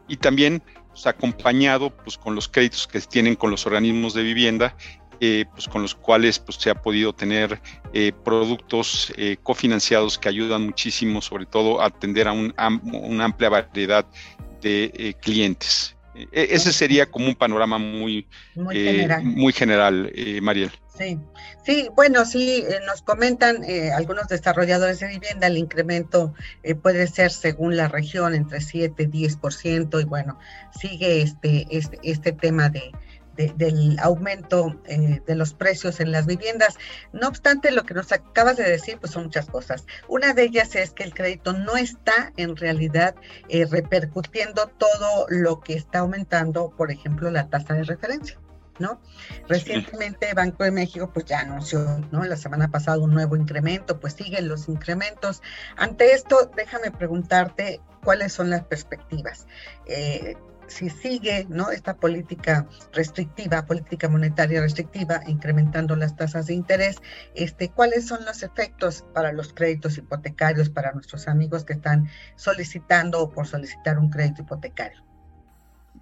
[0.08, 0.62] y también
[0.96, 4.74] pues, acompañado pues, con los créditos que tienen con los organismos de vivienda,
[5.20, 7.60] eh, pues con los cuales pues, se ha podido tener
[7.92, 14.06] eh, productos eh, cofinanciados que ayudan muchísimo, sobre todo a atender a una amplia variedad
[14.62, 15.94] de clientes.
[16.14, 20.70] E, ese sería como un panorama muy, muy general, muy general Mariel.
[20.96, 21.20] Sí,
[21.64, 23.62] sí, bueno, sí, nos comentan
[23.94, 26.32] algunos desarrolladores de vivienda, el incremento
[26.82, 30.38] puede ser según la región entre 7 y 10%, y bueno,
[30.78, 32.92] sigue este, este, este tema de,
[33.36, 36.76] del aumento eh, de los precios en las viviendas.
[37.12, 39.86] No obstante, lo que nos acabas de decir, pues son muchas cosas.
[40.08, 43.14] Una de ellas es que el crédito no está en realidad
[43.48, 48.38] eh, repercutiendo todo lo que está aumentando, por ejemplo, la tasa de referencia.
[48.78, 49.00] ¿No?
[49.48, 52.24] Recientemente Banco de México pues ya anunció, ¿no?
[52.24, 55.42] La semana pasada un nuevo incremento, pues siguen los incrementos.
[55.76, 59.46] Ante esto, déjame preguntarte cuáles son las perspectivas.
[59.86, 60.36] Eh,
[60.68, 61.70] si sigue ¿no?
[61.70, 66.96] esta política restrictiva, política monetaria restrictiva, incrementando las tasas de interés,
[67.34, 73.20] este, ¿cuáles son los efectos para los créditos hipotecarios, para nuestros amigos que están solicitando
[73.20, 75.05] o por solicitar un crédito hipotecario?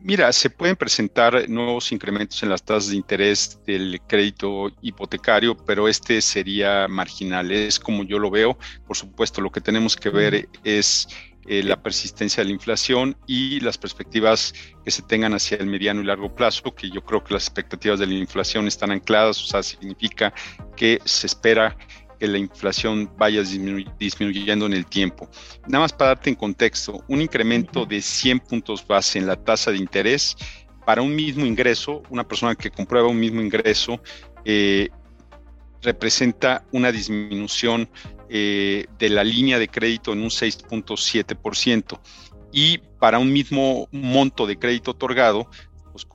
[0.07, 5.88] Mira, se pueden presentar nuevos incrementos en las tasas de interés del crédito hipotecario, pero
[5.88, 8.59] este sería marginal, es como yo lo veo.
[8.87, 11.09] Por supuesto, lo que tenemos que ver es
[11.47, 14.53] eh, la persistencia de la inflación y las perspectivas
[14.85, 17.99] que se tengan hacia el mediano y largo plazo, que yo creo que las expectativas
[17.99, 20.35] de la inflación están ancladas, o sea, significa
[20.77, 21.79] que se espera
[22.25, 23.43] que la inflación vaya
[23.99, 25.29] disminuyendo en el tiempo.
[25.69, 29.71] Nada más para darte en contexto, un incremento de 100 puntos base en la tasa
[29.71, 30.35] de interés
[30.87, 34.01] para un mismo ingreso, una persona que comprueba un mismo ingreso,
[34.47, 34.89] eh,
[35.83, 37.91] representa una disminución
[38.31, 42.01] eh, de la línea de crédito en un 6.7%.
[42.53, 45.51] Y para un mismo monto de crédito otorgado,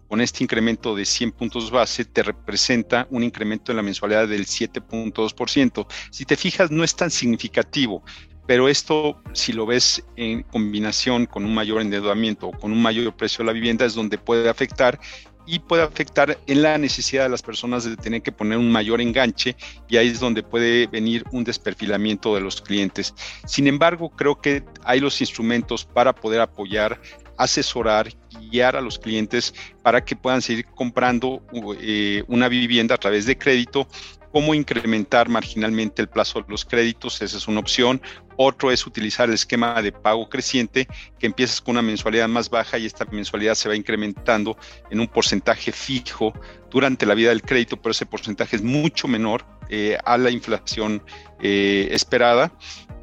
[0.09, 4.47] con este incremento de 100 puntos base, te representa un incremento en la mensualidad del
[4.47, 5.87] 7.2%.
[6.09, 8.03] Si te fijas, no es tan significativo,
[8.47, 13.15] pero esto, si lo ves en combinación con un mayor endeudamiento o con un mayor
[13.15, 14.99] precio de la vivienda, es donde puede afectar
[15.45, 19.01] y puede afectar en la necesidad de las personas de tener que poner un mayor
[19.01, 19.55] enganche
[19.87, 23.13] y ahí es donde puede venir un desperfilamiento de los clientes.
[23.45, 26.99] Sin embargo, creo que hay los instrumentos para poder apoyar
[27.39, 28.09] asesorar,
[28.51, 31.41] guiar a los clientes para que puedan seguir comprando
[31.81, 33.87] eh, una vivienda a través de crédito
[34.31, 38.01] cómo incrementar marginalmente el plazo de los créditos, esa es una opción.
[38.37, 42.77] Otro es utilizar el esquema de pago creciente, que empiezas con una mensualidad más baja
[42.77, 44.55] y esta mensualidad se va incrementando
[44.91, 46.33] en un porcentaje fijo
[46.69, 51.01] durante la vida del crédito, pero ese porcentaje es mucho menor eh, a la inflación
[51.41, 52.51] eh, esperada.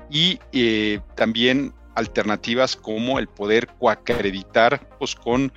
[0.09, 0.39] Y
[1.17, 5.53] también alternativas como el poder coacreditar pues, con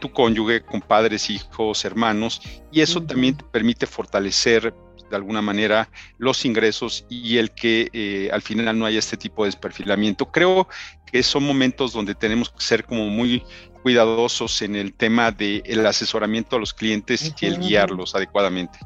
[0.00, 4.74] tu cónyuge, con padres, hijos, hermanos, y eso también te permite fortalecer
[5.12, 9.44] de alguna manera los ingresos y el que eh, al final no haya este tipo
[9.44, 10.32] de desperfilamiento.
[10.32, 10.66] Creo
[11.06, 13.44] que son momentos donde tenemos que ser como muy
[13.82, 18.78] cuidadosos en el tema del asesoramiento a los clientes y el guiarlos adecuadamente.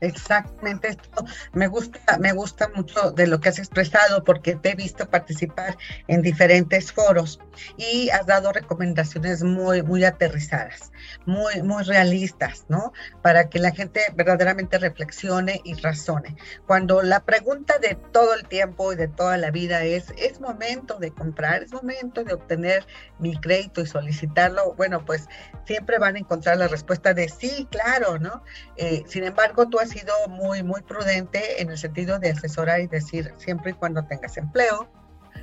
[0.00, 4.74] Exactamente, esto me gusta, me gusta mucho de lo que has expresado porque te he
[4.74, 7.40] visto participar en diferentes foros
[7.78, 10.92] y has dado recomendaciones muy, muy aterrizadas,
[11.24, 12.92] muy, muy realistas, ¿no?
[13.22, 16.36] Para que la gente verdaderamente reflexione y razone.
[16.66, 20.98] Cuando la pregunta de todo el tiempo y de toda la vida es, ¿es momento
[20.98, 21.62] de comprar?
[21.62, 22.86] ¿Es momento de obtener
[23.18, 24.74] mi crédito y solicitarlo?
[24.74, 25.26] Bueno, pues
[25.64, 28.44] siempre van a encontrar la respuesta de sí, claro, ¿no?
[28.76, 32.86] Eh, sin embargo, tú has sido muy, muy prudente en el sentido de asesorar y
[32.86, 34.88] decir siempre y cuando tengas empleo,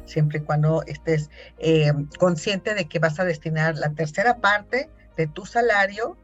[0.05, 5.27] siempre y cuando estés eh, consciente de que vas a destinar la tercera parte de
[5.27, 6.17] tu salario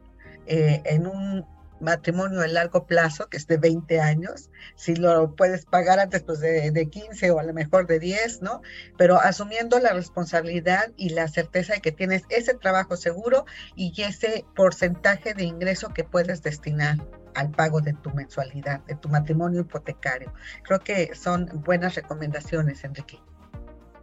[0.46, 1.46] eh, en un
[1.80, 6.40] matrimonio de largo plazo, que es de 20 años, si lo puedes pagar antes pues
[6.40, 8.60] de, de, 15 o a lo mejor de 10, ¿no?
[8.98, 14.44] Pero asumiendo la responsabilidad y la certeza de que tienes ese trabajo seguro y ese
[14.54, 16.98] porcentaje de ingreso que puedes destinar
[17.34, 20.32] al pago de tu mensualidad, de tu matrimonio hipotecario.
[20.62, 23.18] Creo que son buenas recomendaciones, Enrique.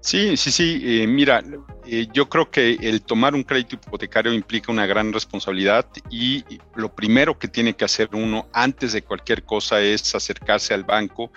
[0.01, 0.81] Sí, sí, sí.
[0.83, 1.43] Eh, mira,
[1.85, 6.93] eh, yo creo que el tomar un crédito hipotecario implica una gran responsabilidad y lo
[6.95, 11.31] primero que tiene que hacer uno antes de cualquier cosa es acercarse al banco,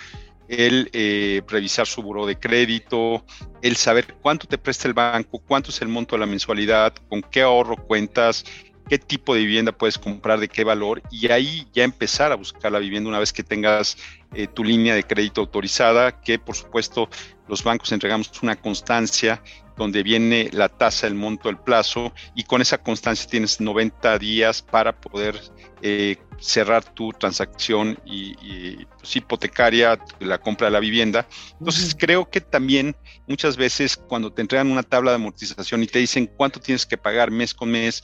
[0.46, 3.24] el eh, revisar su buro de crédito,
[3.62, 7.22] el saber cuánto te presta el banco, cuánto es el monto de la mensualidad, con
[7.22, 8.44] qué ahorro cuentas,
[8.90, 12.72] qué tipo de vivienda puedes comprar, de qué valor, y ahí ya empezar a buscar
[12.72, 13.96] la vivienda una vez que tengas
[14.34, 17.08] eh, tu línea de crédito autorizada, que por supuesto
[17.46, 19.44] los bancos entregamos una constancia
[19.76, 24.60] donde viene la tasa, el monto, el plazo, y con esa constancia tienes 90 días
[24.60, 25.40] para poder
[25.82, 31.28] eh, cerrar tu transacción y, pues, hipotecaria, la compra de la vivienda.
[31.58, 35.98] Entonces creo que también muchas veces cuando te entregan una tabla de amortización y te
[35.98, 38.02] dicen cuánto tienes que pagar mes con mes,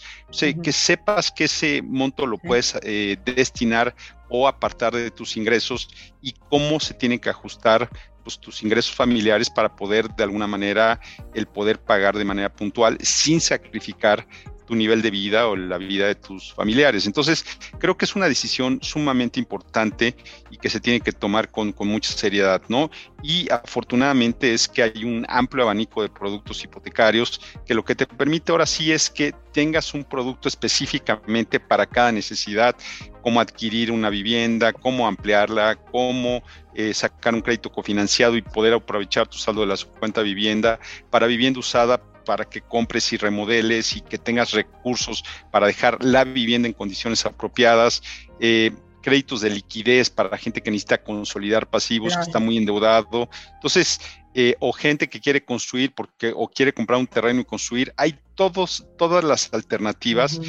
[0.62, 3.94] que sepas que ese monto lo puedes eh, destinar
[4.28, 5.88] o apartar de tus ingresos
[6.20, 7.88] y cómo se tienen que ajustar
[8.26, 11.00] pues, tus ingresos familiares para poder de alguna manera
[11.32, 14.26] el poder pagar de manera puntual sin sacrificar
[14.66, 17.06] tu nivel de vida o la vida de tus familiares.
[17.06, 17.44] Entonces,
[17.78, 20.16] creo que es una decisión sumamente importante
[20.50, 22.90] y que se tiene que tomar con, mucha seriedad, ¿no?
[23.22, 28.06] Y afortunadamente es que hay un amplio abanico de productos hipotecarios que lo que te
[28.06, 32.76] permite ahora sí es que tengas un producto específicamente para cada necesidad,
[33.22, 36.42] cómo adquirir una vivienda, cómo ampliarla, cómo
[36.74, 40.78] eh, sacar un crédito cofinanciado y poder aprovechar tu saldo de la cuenta vivienda
[41.10, 46.24] para vivienda usada para que compres y remodeles y que tengas recursos para dejar la
[46.24, 48.02] vivienda en condiciones apropiadas.
[48.40, 48.72] Eh,
[49.06, 53.30] créditos de liquidez para la gente que necesita consolidar pasivos, que está muy endeudado.
[53.54, 54.00] Entonces,
[54.34, 58.18] eh, o gente que quiere construir porque o quiere comprar un terreno y construir, hay
[58.34, 60.40] todos, todas las alternativas.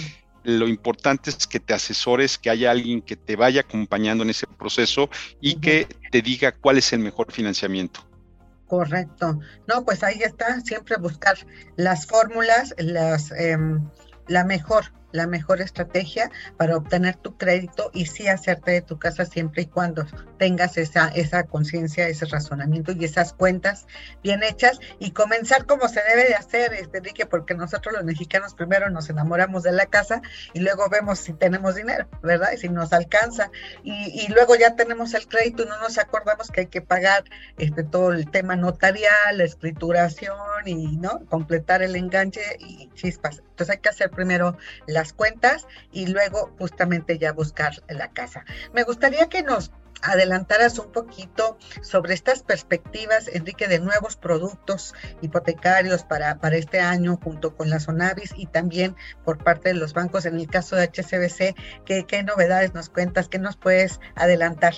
[0.43, 4.47] Lo importante es que te asesores, que haya alguien que te vaya acompañando en ese
[4.47, 8.06] proceso y que te diga cuál es el mejor financiamiento.
[8.67, 9.39] Correcto.
[9.65, 11.37] No, pues ahí está, siempre buscar
[11.77, 13.89] las fórmulas, las, em,
[14.27, 19.25] la mejor, la mejor estrategia para obtener tu crédito y sí hacerte de tu casa
[19.25, 20.05] siempre y cuando
[20.37, 23.87] tengas esa, esa conciencia, ese razonamiento y esas cuentas
[24.23, 28.53] bien hechas y comenzar como se debe de hacer, este, Enrique, porque nosotros los mexicanos
[28.53, 30.21] primero nos enamoramos de la casa
[30.53, 32.51] y luego vemos si tenemos dinero, ¿verdad?
[32.53, 33.51] Y si nos alcanza
[33.83, 37.23] y, luego ya tenemos el crédito y no nos acordamos que hay que pagar
[37.57, 41.25] este, todo el tema notarial, la escrituración y, ¿no?
[41.25, 43.41] Completar el enganche y chispas.
[43.57, 44.57] Entonces hay que hacer primero
[44.97, 48.45] las cuentas y luego justamente ya buscar la casa.
[48.73, 56.03] Me gustaría que nos adelantaras un poquito sobre estas perspectivas, Enrique, de nuevos productos hipotecarios
[56.03, 60.25] para, para este año junto con la Sonavis y también por parte de los bancos.
[60.25, 61.55] En el caso de HCBC,
[61.85, 63.29] ¿qué, qué novedades nos cuentas?
[63.29, 64.73] ¿Qué nos puedes adelantar?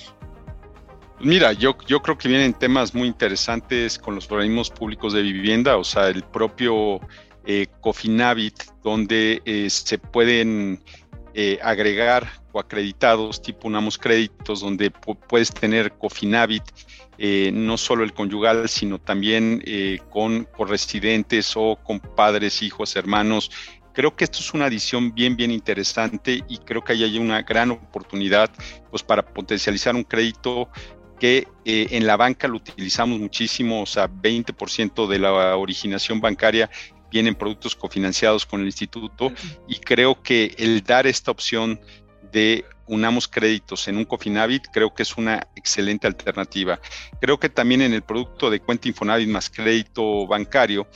[1.21, 5.77] Mira, yo, yo creo que vienen temas muy interesantes con los organismos públicos de vivienda,
[5.77, 7.01] o sea, el propio
[7.45, 10.83] eh, Cofinavit, donde eh, se pueden
[11.33, 16.63] eh, agregar coacreditados tipo Unamos Créditos, donde puedes tener Cofinavit,
[17.53, 19.61] no solo el conyugal, sino también
[20.09, 23.51] con residentes o con padres, hijos, hermanos.
[23.93, 27.41] Creo que esto es una adición bien, bien interesante y creo que ahí hay una
[27.41, 28.49] gran oportunidad
[28.89, 30.69] pues, para potencializar un crédito
[31.19, 36.69] que en la banca lo utilizamos muchísimo, o sea, 20% de la originación bancaria
[37.11, 39.31] vienen productos cofinanciados con el instituto
[39.67, 41.79] y creo que el dar esta opción
[42.31, 46.79] de unamos créditos en un Cofinavit, creo que es una excelente alternativa.
[47.21, 50.87] Creo que también en el producto de cuenta Infonavit más crédito bancario,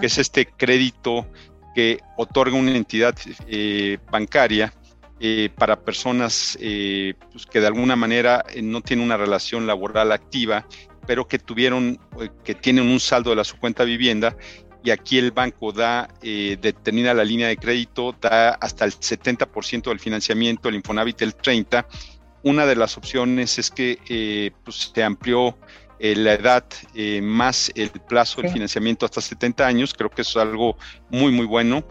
[0.00, 1.26] que es este crédito
[1.74, 3.14] que otorga una entidad
[3.46, 4.72] eh, bancaria
[5.20, 10.66] eh, para personas eh, pues, que de alguna manera no tienen una relación laboral activa,
[11.06, 11.98] pero que tuvieron,
[12.44, 14.36] que tienen un saldo de la su cuenta vivienda
[14.82, 19.90] y aquí el banco da, eh, determina la línea de crédito, da hasta el 70%
[19.90, 21.86] del financiamiento, el Infonavit el 30%.
[22.44, 25.56] Una de las opciones es que eh, pues, se amplió
[26.00, 26.64] eh, la edad
[27.22, 30.76] más el plazo del financiamiento hasta 70 años, creo que eso es algo
[31.10, 31.84] muy, muy bueno.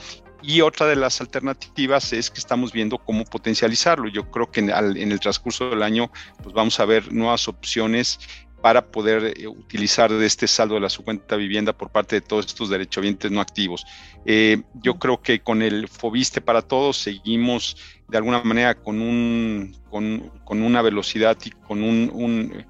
[0.44, 4.10] Y otra de las alternativas es que estamos viendo cómo potencializarlo.
[4.10, 8.20] Yo creo que en, en el transcurso del año pues vamos a ver nuevas opciones
[8.62, 12.22] para poder eh, utilizar de este saldo de la su cuenta vivienda por parte de
[12.22, 13.86] todos estos derechohabientes no activos.
[14.26, 19.76] Eh, yo creo que con el Fobiste para todos seguimos de alguna manera con, un,
[19.90, 22.66] con, una velocidad y con un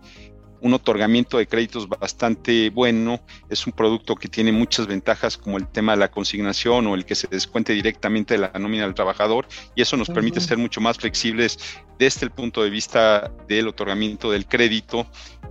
[0.61, 3.19] un otorgamiento de créditos bastante bueno.
[3.49, 7.05] Es un producto que tiene muchas ventajas como el tema de la consignación o el
[7.05, 10.79] que se descuente directamente de la nómina del trabajador y eso nos permite ser mucho
[10.79, 11.57] más flexibles
[11.97, 15.07] desde el punto de vista del otorgamiento del crédito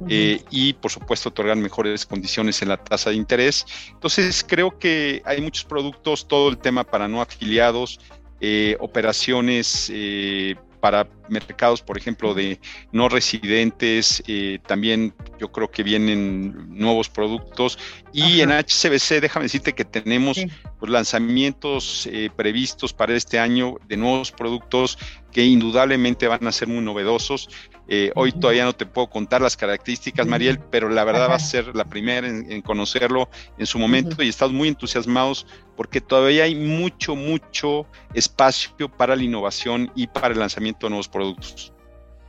[0.08, 3.66] eh, y por supuesto otorgar mejores condiciones en la tasa de interés.
[3.90, 8.00] Entonces creo que hay muchos productos, todo el tema para no afiliados,
[8.40, 12.60] eh, operaciones eh, para mercados, por ejemplo, de
[12.92, 17.78] no residentes, eh, también yo creo que vienen nuevos productos.
[18.12, 20.40] Y en HCBC, déjame decirte que tenemos
[20.78, 24.98] pues, lanzamientos eh, previstos para este año de nuevos productos
[25.30, 27.48] que indudablemente van a ser muy novedosos.
[27.92, 31.40] Eh, hoy todavía no te puedo contar las características, Mariel, pero la verdad va a
[31.40, 33.28] ser la primera en, conocerlo
[33.58, 35.44] en su momento y estamos muy entusiasmados
[35.76, 41.08] porque todavía hay mucho, mucho espacio para la innovación y para el lanzamiento de nuevos
[41.08, 41.72] productos productos.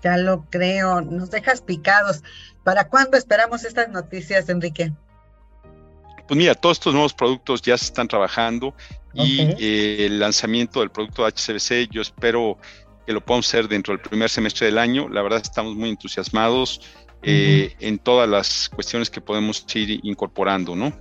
[0.04, 2.24] Ya lo creo, nos dejas picados.
[2.64, 4.92] ¿Para cuándo esperamos estas noticias, Enrique?
[6.28, 8.74] Pues mira, todos estos nuevos productos ya se están trabajando
[9.14, 12.58] y eh, el lanzamiento del producto HCBC yo espero
[13.06, 15.08] que lo podamos hacer dentro del primer semestre del año.
[15.10, 16.82] La verdad estamos muy entusiasmados
[17.24, 20.94] eh, en todas las cuestiones que podemos ir incorporando, ¿no?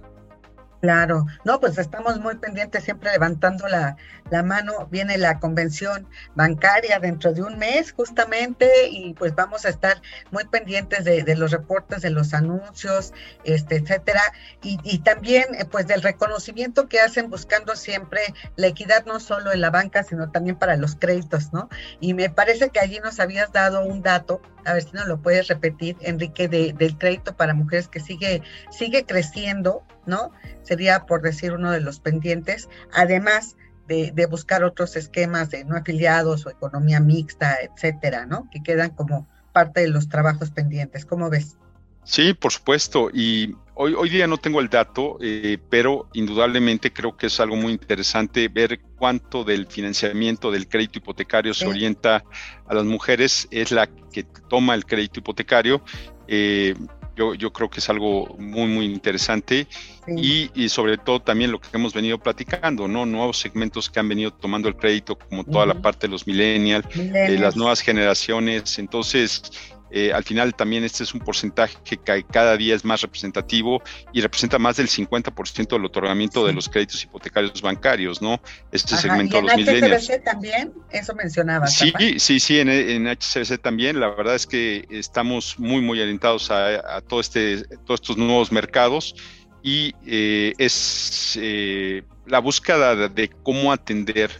[0.80, 3.96] Claro, no, pues estamos muy pendientes, siempre levantando la,
[4.30, 4.86] la, mano.
[4.90, 10.00] Viene la convención bancaria dentro de un mes, justamente, y pues vamos a estar
[10.30, 13.12] muy pendientes de, de los reportes, de los anuncios,
[13.44, 14.22] este, etcétera,
[14.62, 18.22] y, y también, eh, pues, del reconocimiento que hacen buscando siempre
[18.56, 21.68] la equidad no solo en la banca, sino también para los créditos, ¿no?
[22.00, 25.20] Y me parece que allí nos habías dado un dato a ver si nos lo
[25.20, 30.32] puedes repetir, Enrique, de, del crédito para mujeres que sigue, sigue creciendo, ¿no?
[30.62, 33.56] Sería, por decir, uno de los pendientes, además
[33.88, 38.48] de, de, buscar otros esquemas de no afiliados o economía mixta, etcétera, ¿no?
[38.52, 41.06] Que quedan como parte de los trabajos pendientes.
[41.06, 41.56] ¿Cómo ves?
[42.04, 43.10] Sí, por supuesto.
[43.12, 47.56] Y hoy, hoy día no tengo el dato, eh, pero indudablemente creo que es algo
[47.56, 52.24] muy interesante ver cuánto del financiamiento del crédito hipotecario se orienta
[52.66, 53.48] a las mujeres.
[53.50, 55.82] Es la que toma el crédito hipotecario.
[56.26, 56.74] Eh,
[57.20, 59.66] yo, yo, creo que es algo muy, muy interesante
[60.06, 60.50] sí.
[60.54, 63.04] y, y, sobre todo también lo que hemos venido platicando, ¿no?
[63.04, 65.74] Nuevos segmentos que han venido tomando el crédito, como toda uh -huh.
[65.74, 68.78] la parte de los millennials, eh, las nuevas generaciones.
[68.78, 69.42] Entonces,
[69.90, 73.82] eh, al final también este es un porcentaje que cada día es más representativo
[74.12, 76.46] y representa más del 50% del otorgamiento sí.
[76.46, 78.40] de los créditos hipotecarios bancarios, ¿no?
[78.72, 80.08] Este Ajá, segmento de los millennials.
[80.08, 80.72] ¿Y en HCBC también?
[80.90, 81.66] Eso mencionaba.
[81.66, 83.98] Sí, sí, sí, en, en, HCBC también.
[83.98, 88.52] La verdad es que estamos muy, muy orientados a, a todo este, todos estos nuevos
[88.52, 89.14] mercados
[89.62, 94.30] y eh, es eh, la búsqueda de cómo atender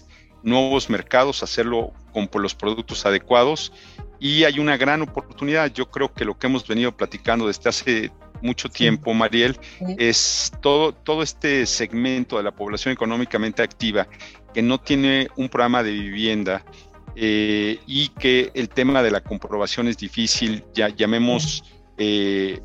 [0.43, 3.73] nuevos mercados, hacerlo con los productos adecuados
[4.21, 5.73] y hay una gran oportunidad.
[5.73, 8.13] Yo creo que lo que hemos venido platicando desde hace
[8.43, 9.59] mucho tiempo, Mariel,
[9.99, 14.07] es todo, todo este segmento de la población económicamente activa
[14.55, 16.65] que no tiene un programa de vivienda
[17.17, 21.65] eh, y que el tema de la comprobación es difícil, ya llamemos
[21.99, 22.61] eh,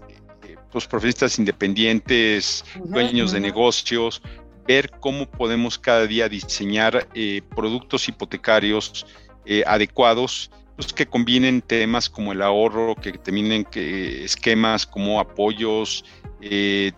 [0.73, 4.21] los profesionistas independientes, dueños de negocios,
[4.67, 9.05] ver cómo podemos cada día diseñar eh, productos hipotecarios
[9.45, 16.05] eh, adecuados pues, que combinen temas como el ahorro, que terminen que, esquemas como apoyos
[16.41, 16.91] eh,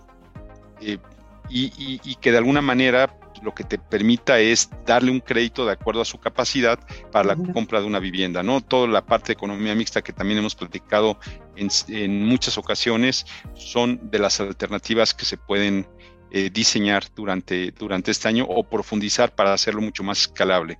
[0.82, 0.98] eh,
[1.50, 5.66] y, y, y, que de alguna manera lo que te permita es darle un crédito
[5.66, 6.80] de acuerdo a su capacidad
[7.12, 8.62] para la compra de una vivienda, ¿no?
[8.62, 11.20] Toda la parte de economía mixta que también hemos platicado
[11.56, 15.88] en, en muchas ocasiones son de las alternativas que se pueden
[16.30, 20.78] eh, diseñar durante, durante este año o profundizar para hacerlo mucho más escalable.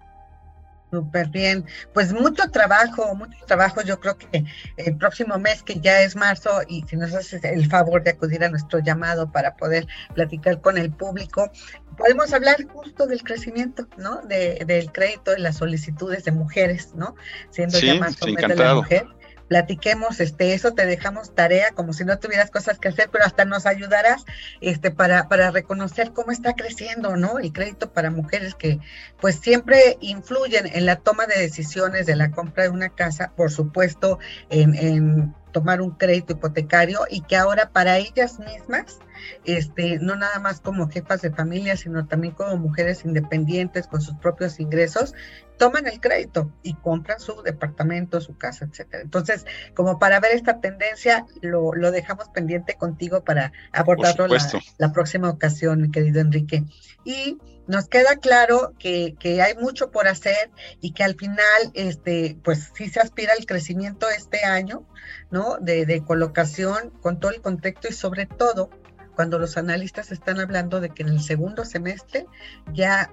[0.92, 1.66] Súper bien.
[1.94, 3.82] Pues mucho trabajo, mucho trabajo.
[3.82, 4.46] Yo creo que
[4.78, 8.44] el próximo mes, que ya es marzo, y si nos haces el favor de acudir
[8.44, 11.52] a nuestro llamado para poder platicar con el público,
[11.98, 14.22] podemos hablar justo del crecimiento, ¿no?
[14.22, 17.16] De, del crédito y las solicitudes de mujeres, ¿no?
[17.50, 19.08] Siendo sí, ya más sí, de la mujer
[19.48, 23.46] platiquemos este eso, te dejamos tarea como si no tuvieras cosas que hacer, pero hasta
[23.46, 24.26] nos ayudarás
[24.62, 27.40] este para, para reconocer cómo está creciendo, ¿no?
[27.40, 28.80] El crédito para mujeres que
[29.20, 33.52] pues siempre influyen en la toma de decisiones de la compra de una casa, por
[33.52, 34.20] supuesto,
[34.50, 39.00] en, en tomar un crédito hipotecario y que ahora para ellas mismas
[39.46, 44.16] este, no nada más como jefas de familia, sino también como mujeres independientes con sus
[44.16, 45.14] propios ingresos,
[45.58, 49.04] toman el crédito y compran su departamento, su casa, etcétera.
[49.04, 49.46] Entonces,
[49.76, 54.40] como para ver esta tendencia, lo, lo dejamos pendiente contigo para abordarlo la,
[54.78, 56.64] la, próxima ocasión, mi querido Enrique.
[57.04, 57.38] Y
[57.68, 60.50] nos queda claro que, que, hay mucho por hacer
[60.82, 64.88] y que al final, este, pues sí se aspira al crecimiento este año,
[65.32, 65.58] ¿no?
[65.60, 68.70] De, de colocación con todo el contexto y sobre todo
[69.16, 72.26] cuando los analistas están hablando de que en el segundo semestre
[72.74, 73.12] ya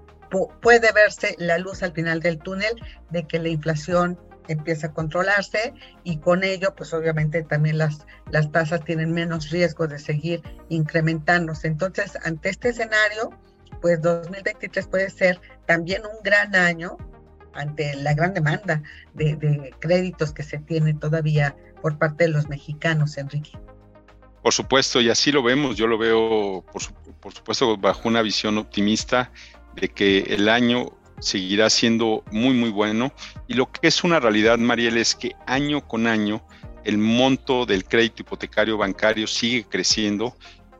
[0.60, 2.74] puede verse la luz al final del túnel
[3.10, 8.50] de que la inflación empieza a controlarse y con ello, pues obviamente también las, las
[8.52, 11.68] tasas tienen menos riesgo de seguir incrementándose.
[11.68, 13.30] Entonces, ante este escenario,
[13.84, 16.96] pues 2023 puede ser también un gran año
[17.52, 18.82] ante la gran demanda
[19.12, 23.50] de, créditos que se tiene todavía por parte de los mexicanos, Enrique.
[24.42, 26.80] Por supuesto, y así lo vemos, yo lo veo, por,
[27.20, 29.30] por, supuesto, bajo una visión optimista
[29.74, 30.86] de que el año
[31.20, 33.12] seguirá siendo muy, muy bueno.
[33.48, 36.42] Y lo que es una realidad, Mariel, es que año con año
[36.84, 40.34] el monto del crédito hipotecario bancario sigue creciendo.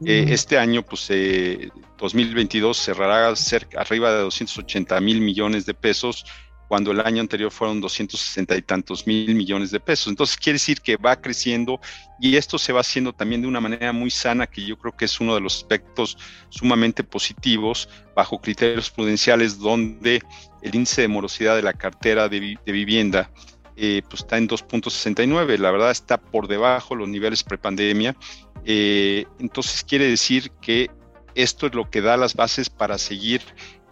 [0.05, 6.25] Eh, este año, pues, eh, 2022 cerrará cerca, arriba de 280 mil millones de pesos,
[6.69, 10.09] cuando el año anterior fueron 260 y tantos mil millones de pesos.
[10.09, 11.81] Entonces quiere decir que va creciendo
[12.19, 15.05] y esto se va haciendo también de una manera muy sana, que yo creo que
[15.05, 16.17] es uno de los aspectos
[16.49, 20.23] sumamente positivos bajo criterios prudenciales donde
[20.63, 23.31] el índice de morosidad de la cartera de, vivienda
[23.77, 28.17] eh, pues está en 2.69, la verdad está por debajo de los niveles prepandemia.
[28.65, 30.91] Eh, entonces quiere decir que
[31.35, 33.43] esto es lo que da las bases para seguir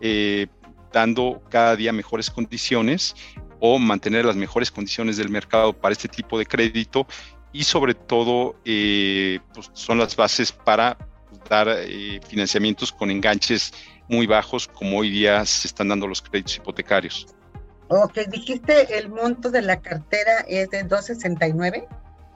[0.01, 0.47] eh,
[0.93, 3.15] dando cada día mejores condiciones
[3.61, 7.07] o mantener las mejores condiciones del mercado para este tipo de crédito
[7.53, 10.97] y sobre todo eh, pues son las bases para
[11.49, 13.73] dar eh, financiamientos con enganches
[14.09, 17.27] muy bajos como hoy día se están dando los créditos hipotecarios.
[17.95, 21.87] Ok, dijiste el monto de la cartera es de 269.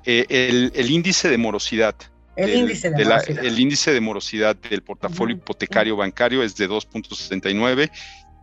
[0.04, 1.94] Eh, el, índice de morosidad.
[2.36, 3.44] El, índice de, morosidad.
[3.44, 7.90] el índice de morosidad del portafolio hipotecario bancario es de 2.69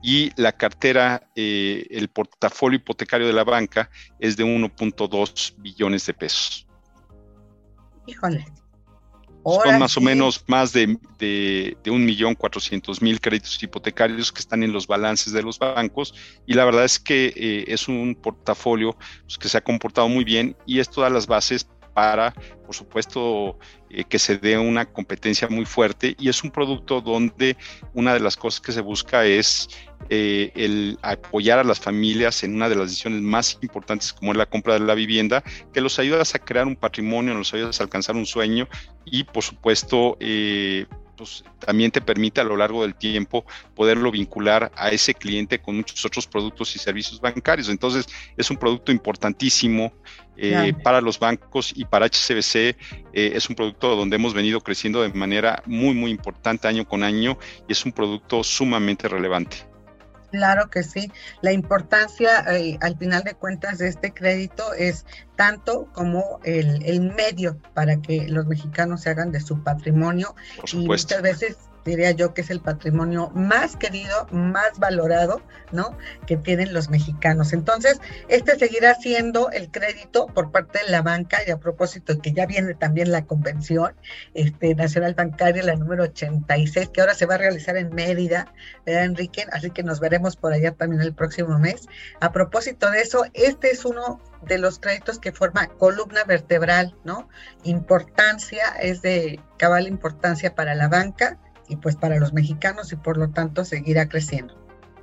[0.02, 6.14] y la cartera, eh, el portafolio hipotecario de la banca es de 1.2 billones de
[6.16, 6.68] pesos.
[8.08, 8.44] Híjole.
[9.46, 14.88] Son más o menos más de, de, de 1.400.000 créditos hipotecarios que están en los
[14.88, 16.14] balances de los bancos
[16.46, 20.24] y la verdad es que eh, es un portafolio pues, que se ha comportado muy
[20.24, 22.34] bien y esto da las bases para,
[22.66, 23.58] por supuesto,
[23.90, 26.16] eh, que se dé una competencia muy fuerte.
[26.20, 27.58] Y es un producto donde
[27.94, 29.70] una de las cosas que se busca es
[30.10, 34.38] eh, el apoyar a las familias en una de las decisiones más importantes como es
[34.38, 37.84] la compra de la vivienda, que los ayudas a crear un patrimonio, los ayudas a
[37.84, 38.68] alcanzar un sueño
[39.06, 40.86] y por supuesto eh,
[41.16, 43.46] pues, también te permite a lo largo del tiempo
[43.76, 47.70] poderlo vincular a ese cliente con muchos otros productos y servicios bancarios.
[47.70, 48.08] Entonces
[48.38, 49.94] es un producto importantísimo
[50.36, 52.76] eh, para los bancos y para HCBC eh,
[53.14, 57.38] es un producto donde hemos venido creciendo de manera muy, muy importante año con año
[57.68, 59.73] y es un producto sumamente relevante.
[60.34, 61.12] Claro que sí.
[61.42, 65.06] La importancia, eh, al final de cuentas, de este crédito es
[65.36, 70.34] tanto como el, medio para que los mexicanos se hagan de su patrimonio.
[70.72, 75.98] y muchas veces diría yo que es el patrimonio más querido, más valorado, ¿no?
[76.28, 77.54] Que tienen los mexicanos.
[77.54, 82.34] Entonces, este seguirá siendo el crédito por parte de la banca y a propósito que
[82.34, 83.94] ya viene también la convención
[84.34, 88.54] este, nacional bancaria, la número 86, que ahora se va a realizar en Mérida,
[88.86, 89.46] ¿verdad, Enrique?
[89.52, 91.88] Así que nos veremos por allá también el próximo mes.
[92.22, 97.30] A propósito de eso, este es uno de los créditos que forma columna vertebral, ¿no?
[97.64, 103.18] Importancia, es de cabal importancia para la banca y pues para los mexicanos y por
[103.18, 104.56] lo tanto seguirá creciendo,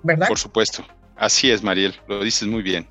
[0.02, 0.28] ¿verdad?
[0.28, 0.84] Por supuesto,
[1.16, 2.88] así es Mariel, lo dices muy bien.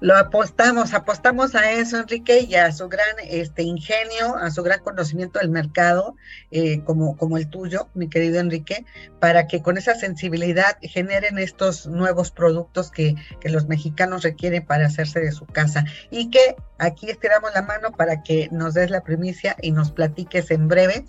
[0.00, 4.80] Lo apostamos, apostamos a eso, Enrique, y a su gran este, ingenio, a su gran
[4.80, 6.16] conocimiento del mercado,
[6.50, 8.86] eh, como, como el tuyo, mi querido Enrique,
[9.18, 14.86] para que con esa sensibilidad generen estos nuevos productos que, que los mexicanos requieren para
[14.86, 15.84] hacerse de su casa.
[16.10, 20.50] Y que aquí estiramos la mano para que nos des la primicia y nos platiques
[20.50, 21.04] en breve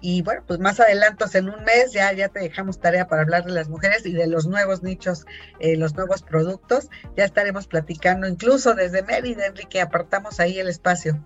[0.00, 3.44] y bueno, pues más adelantos en un mes ya, ya te dejamos tarea para hablar
[3.44, 5.26] de las mujeres y de los nuevos nichos,
[5.60, 6.88] eh, los nuevos productos.
[7.16, 11.18] Ya estaremos platicando incluso desde Mérida, Enrique, apartamos ahí el espacio.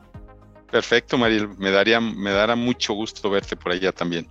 [0.70, 1.48] Perfecto, Mariel.
[1.58, 4.28] Me daría, me dará mucho gusto verte por allá también.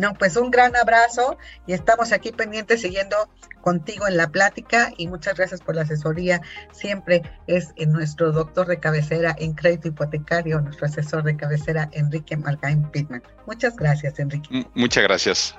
[0.00, 1.36] No, pues un gran abrazo
[1.66, 3.28] y estamos aquí pendientes siguiendo
[3.60, 6.40] contigo en la plática y muchas gracias por la asesoría.
[6.72, 12.90] Siempre es nuestro doctor de cabecera en crédito hipotecario, nuestro asesor de cabecera, Enrique Margain
[12.90, 13.22] Pitman.
[13.46, 14.66] Muchas gracias, Enrique.
[14.74, 15.54] muchas gracias.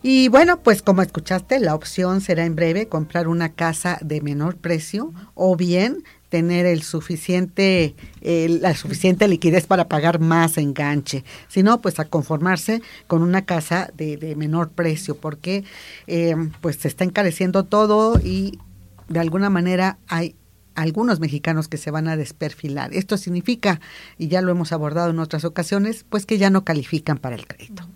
[0.00, 4.56] Y bueno, pues como escuchaste, la opción será en breve comprar una casa de menor
[4.56, 12.00] precio o bien tener el suficiente, la suficiente liquidez para pagar más enganche, sino pues
[12.00, 15.64] a conformarse con una casa de, menor precio, porque
[16.06, 18.58] eh, pues se está encareciendo todo y
[19.08, 20.34] de alguna manera hay
[20.74, 22.92] algunos mexicanos que se van a desperfilar.
[22.92, 23.80] Esto significa,
[24.18, 27.46] y ya lo hemos abordado en otras ocasiones, pues que ya no califican para el
[27.46, 27.88] crédito.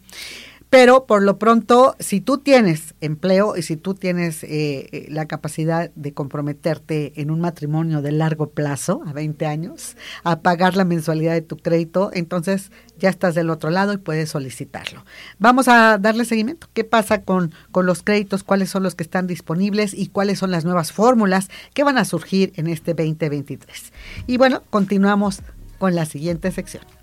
[0.71, 5.27] Pero por lo pronto, si tú tienes empleo y si tú tienes eh, eh, la
[5.27, 10.85] capacidad de comprometerte en un matrimonio de largo plazo, a 20 años, a pagar la
[10.85, 15.05] mensualidad de tu crédito, entonces ya estás del otro lado y puedes solicitarlo.
[15.41, 16.69] Vamos a darle seguimiento.
[16.73, 18.45] ¿Qué pasa con, con los créditos?
[18.45, 19.93] ¿Cuáles son los que están disponibles?
[19.93, 23.93] ¿Y cuáles son las nuevas fórmulas que van a surgir en este 2023?
[24.29, 25.41] Y bueno, continuamos
[25.79, 27.00] con la siguiente sección.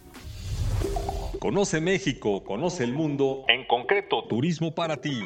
[1.40, 5.22] Conoce México, conoce el mundo, en concreto Turismo para ti.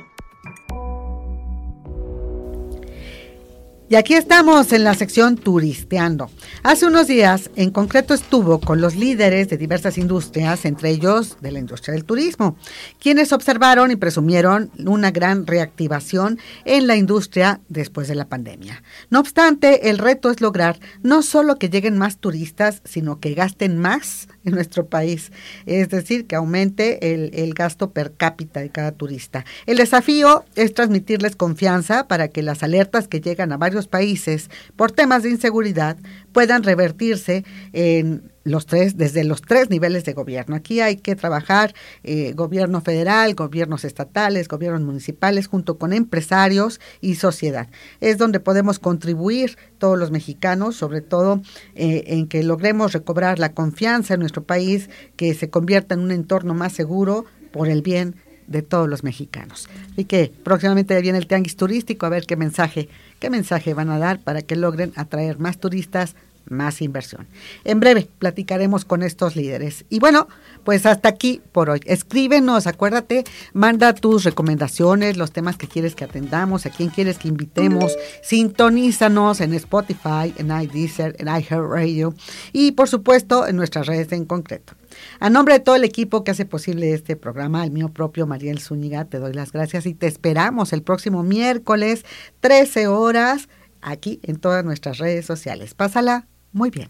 [3.91, 6.29] Y aquí estamos en la sección Turisteando.
[6.63, 11.51] Hace unos días, en concreto, estuvo con los líderes de diversas industrias, entre ellos de
[11.51, 12.55] la industria del turismo,
[13.01, 18.81] quienes observaron y presumieron una gran reactivación en la industria después de la pandemia.
[19.09, 23.77] No obstante, el reto es lograr no solo que lleguen más turistas, sino que gasten
[23.77, 25.31] más en nuestro país,
[25.65, 29.45] es decir, que aumente el, el gasto per cápita de cada turista.
[29.65, 34.91] El desafío es transmitirles confianza para que las alertas que llegan a varios países por
[34.91, 35.97] temas de inseguridad
[36.31, 40.55] puedan revertirse en los tres, desde los tres niveles de gobierno.
[40.55, 41.73] Aquí hay que trabajar
[42.03, 47.67] eh, gobierno federal, gobiernos estatales, gobiernos municipales, junto con empresarios y sociedad.
[47.99, 51.41] Es donde podemos contribuir todos los mexicanos, sobre todo
[51.75, 56.11] eh, en que logremos recobrar la confianza en nuestro país, que se convierta en un
[56.11, 58.15] entorno más seguro por el bien
[58.47, 59.69] de todos los mexicanos.
[59.93, 62.89] Así que próximamente viene el tianguis turístico, a ver qué mensaje,
[63.19, 66.15] qué mensaje van a dar para que logren atraer más turistas,
[66.45, 67.27] más inversión.
[67.63, 69.85] En breve platicaremos con estos líderes.
[69.89, 70.27] Y bueno,
[70.63, 71.81] pues hasta aquí por hoy.
[71.85, 73.23] Escríbenos, acuérdate,
[73.53, 77.95] manda tus recomendaciones, los temas que quieres que atendamos, a quién quieres que invitemos.
[78.23, 82.13] Sintonízanos en Spotify, en iDeezer, en iHeartRadio
[82.51, 84.73] y por supuesto en nuestras redes en concreto.
[85.19, 88.59] A nombre de todo el equipo que hace posible este programa, el mío propio Mariel
[88.59, 92.05] Zúñiga, te doy las gracias y te esperamos el próximo miércoles,
[92.41, 93.47] 13 horas,
[93.81, 95.73] aquí en todas nuestras redes sociales.
[95.73, 96.89] Pásala muy bien.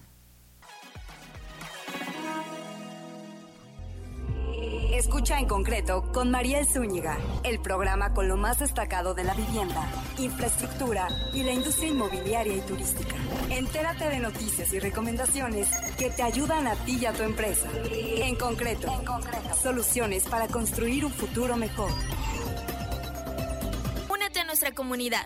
[5.02, 9.90] Escucha en concreto con Mariel Zúñiga, el programa con lo más destacado de la vivienda,
[10.20, 13.16] infraestructura y la industria inmobiliaria y turística.
[13.50, 17.68] Entérate de noticias y recomendaciones que te ayudan a ti y a tu empresa.
[17.92, 19.56] En concreto, en concreto.
[19.62, 21.92] soluciones para construir un futuro mejor.
[24.08, 25.26] Únete a nuestra comunidad.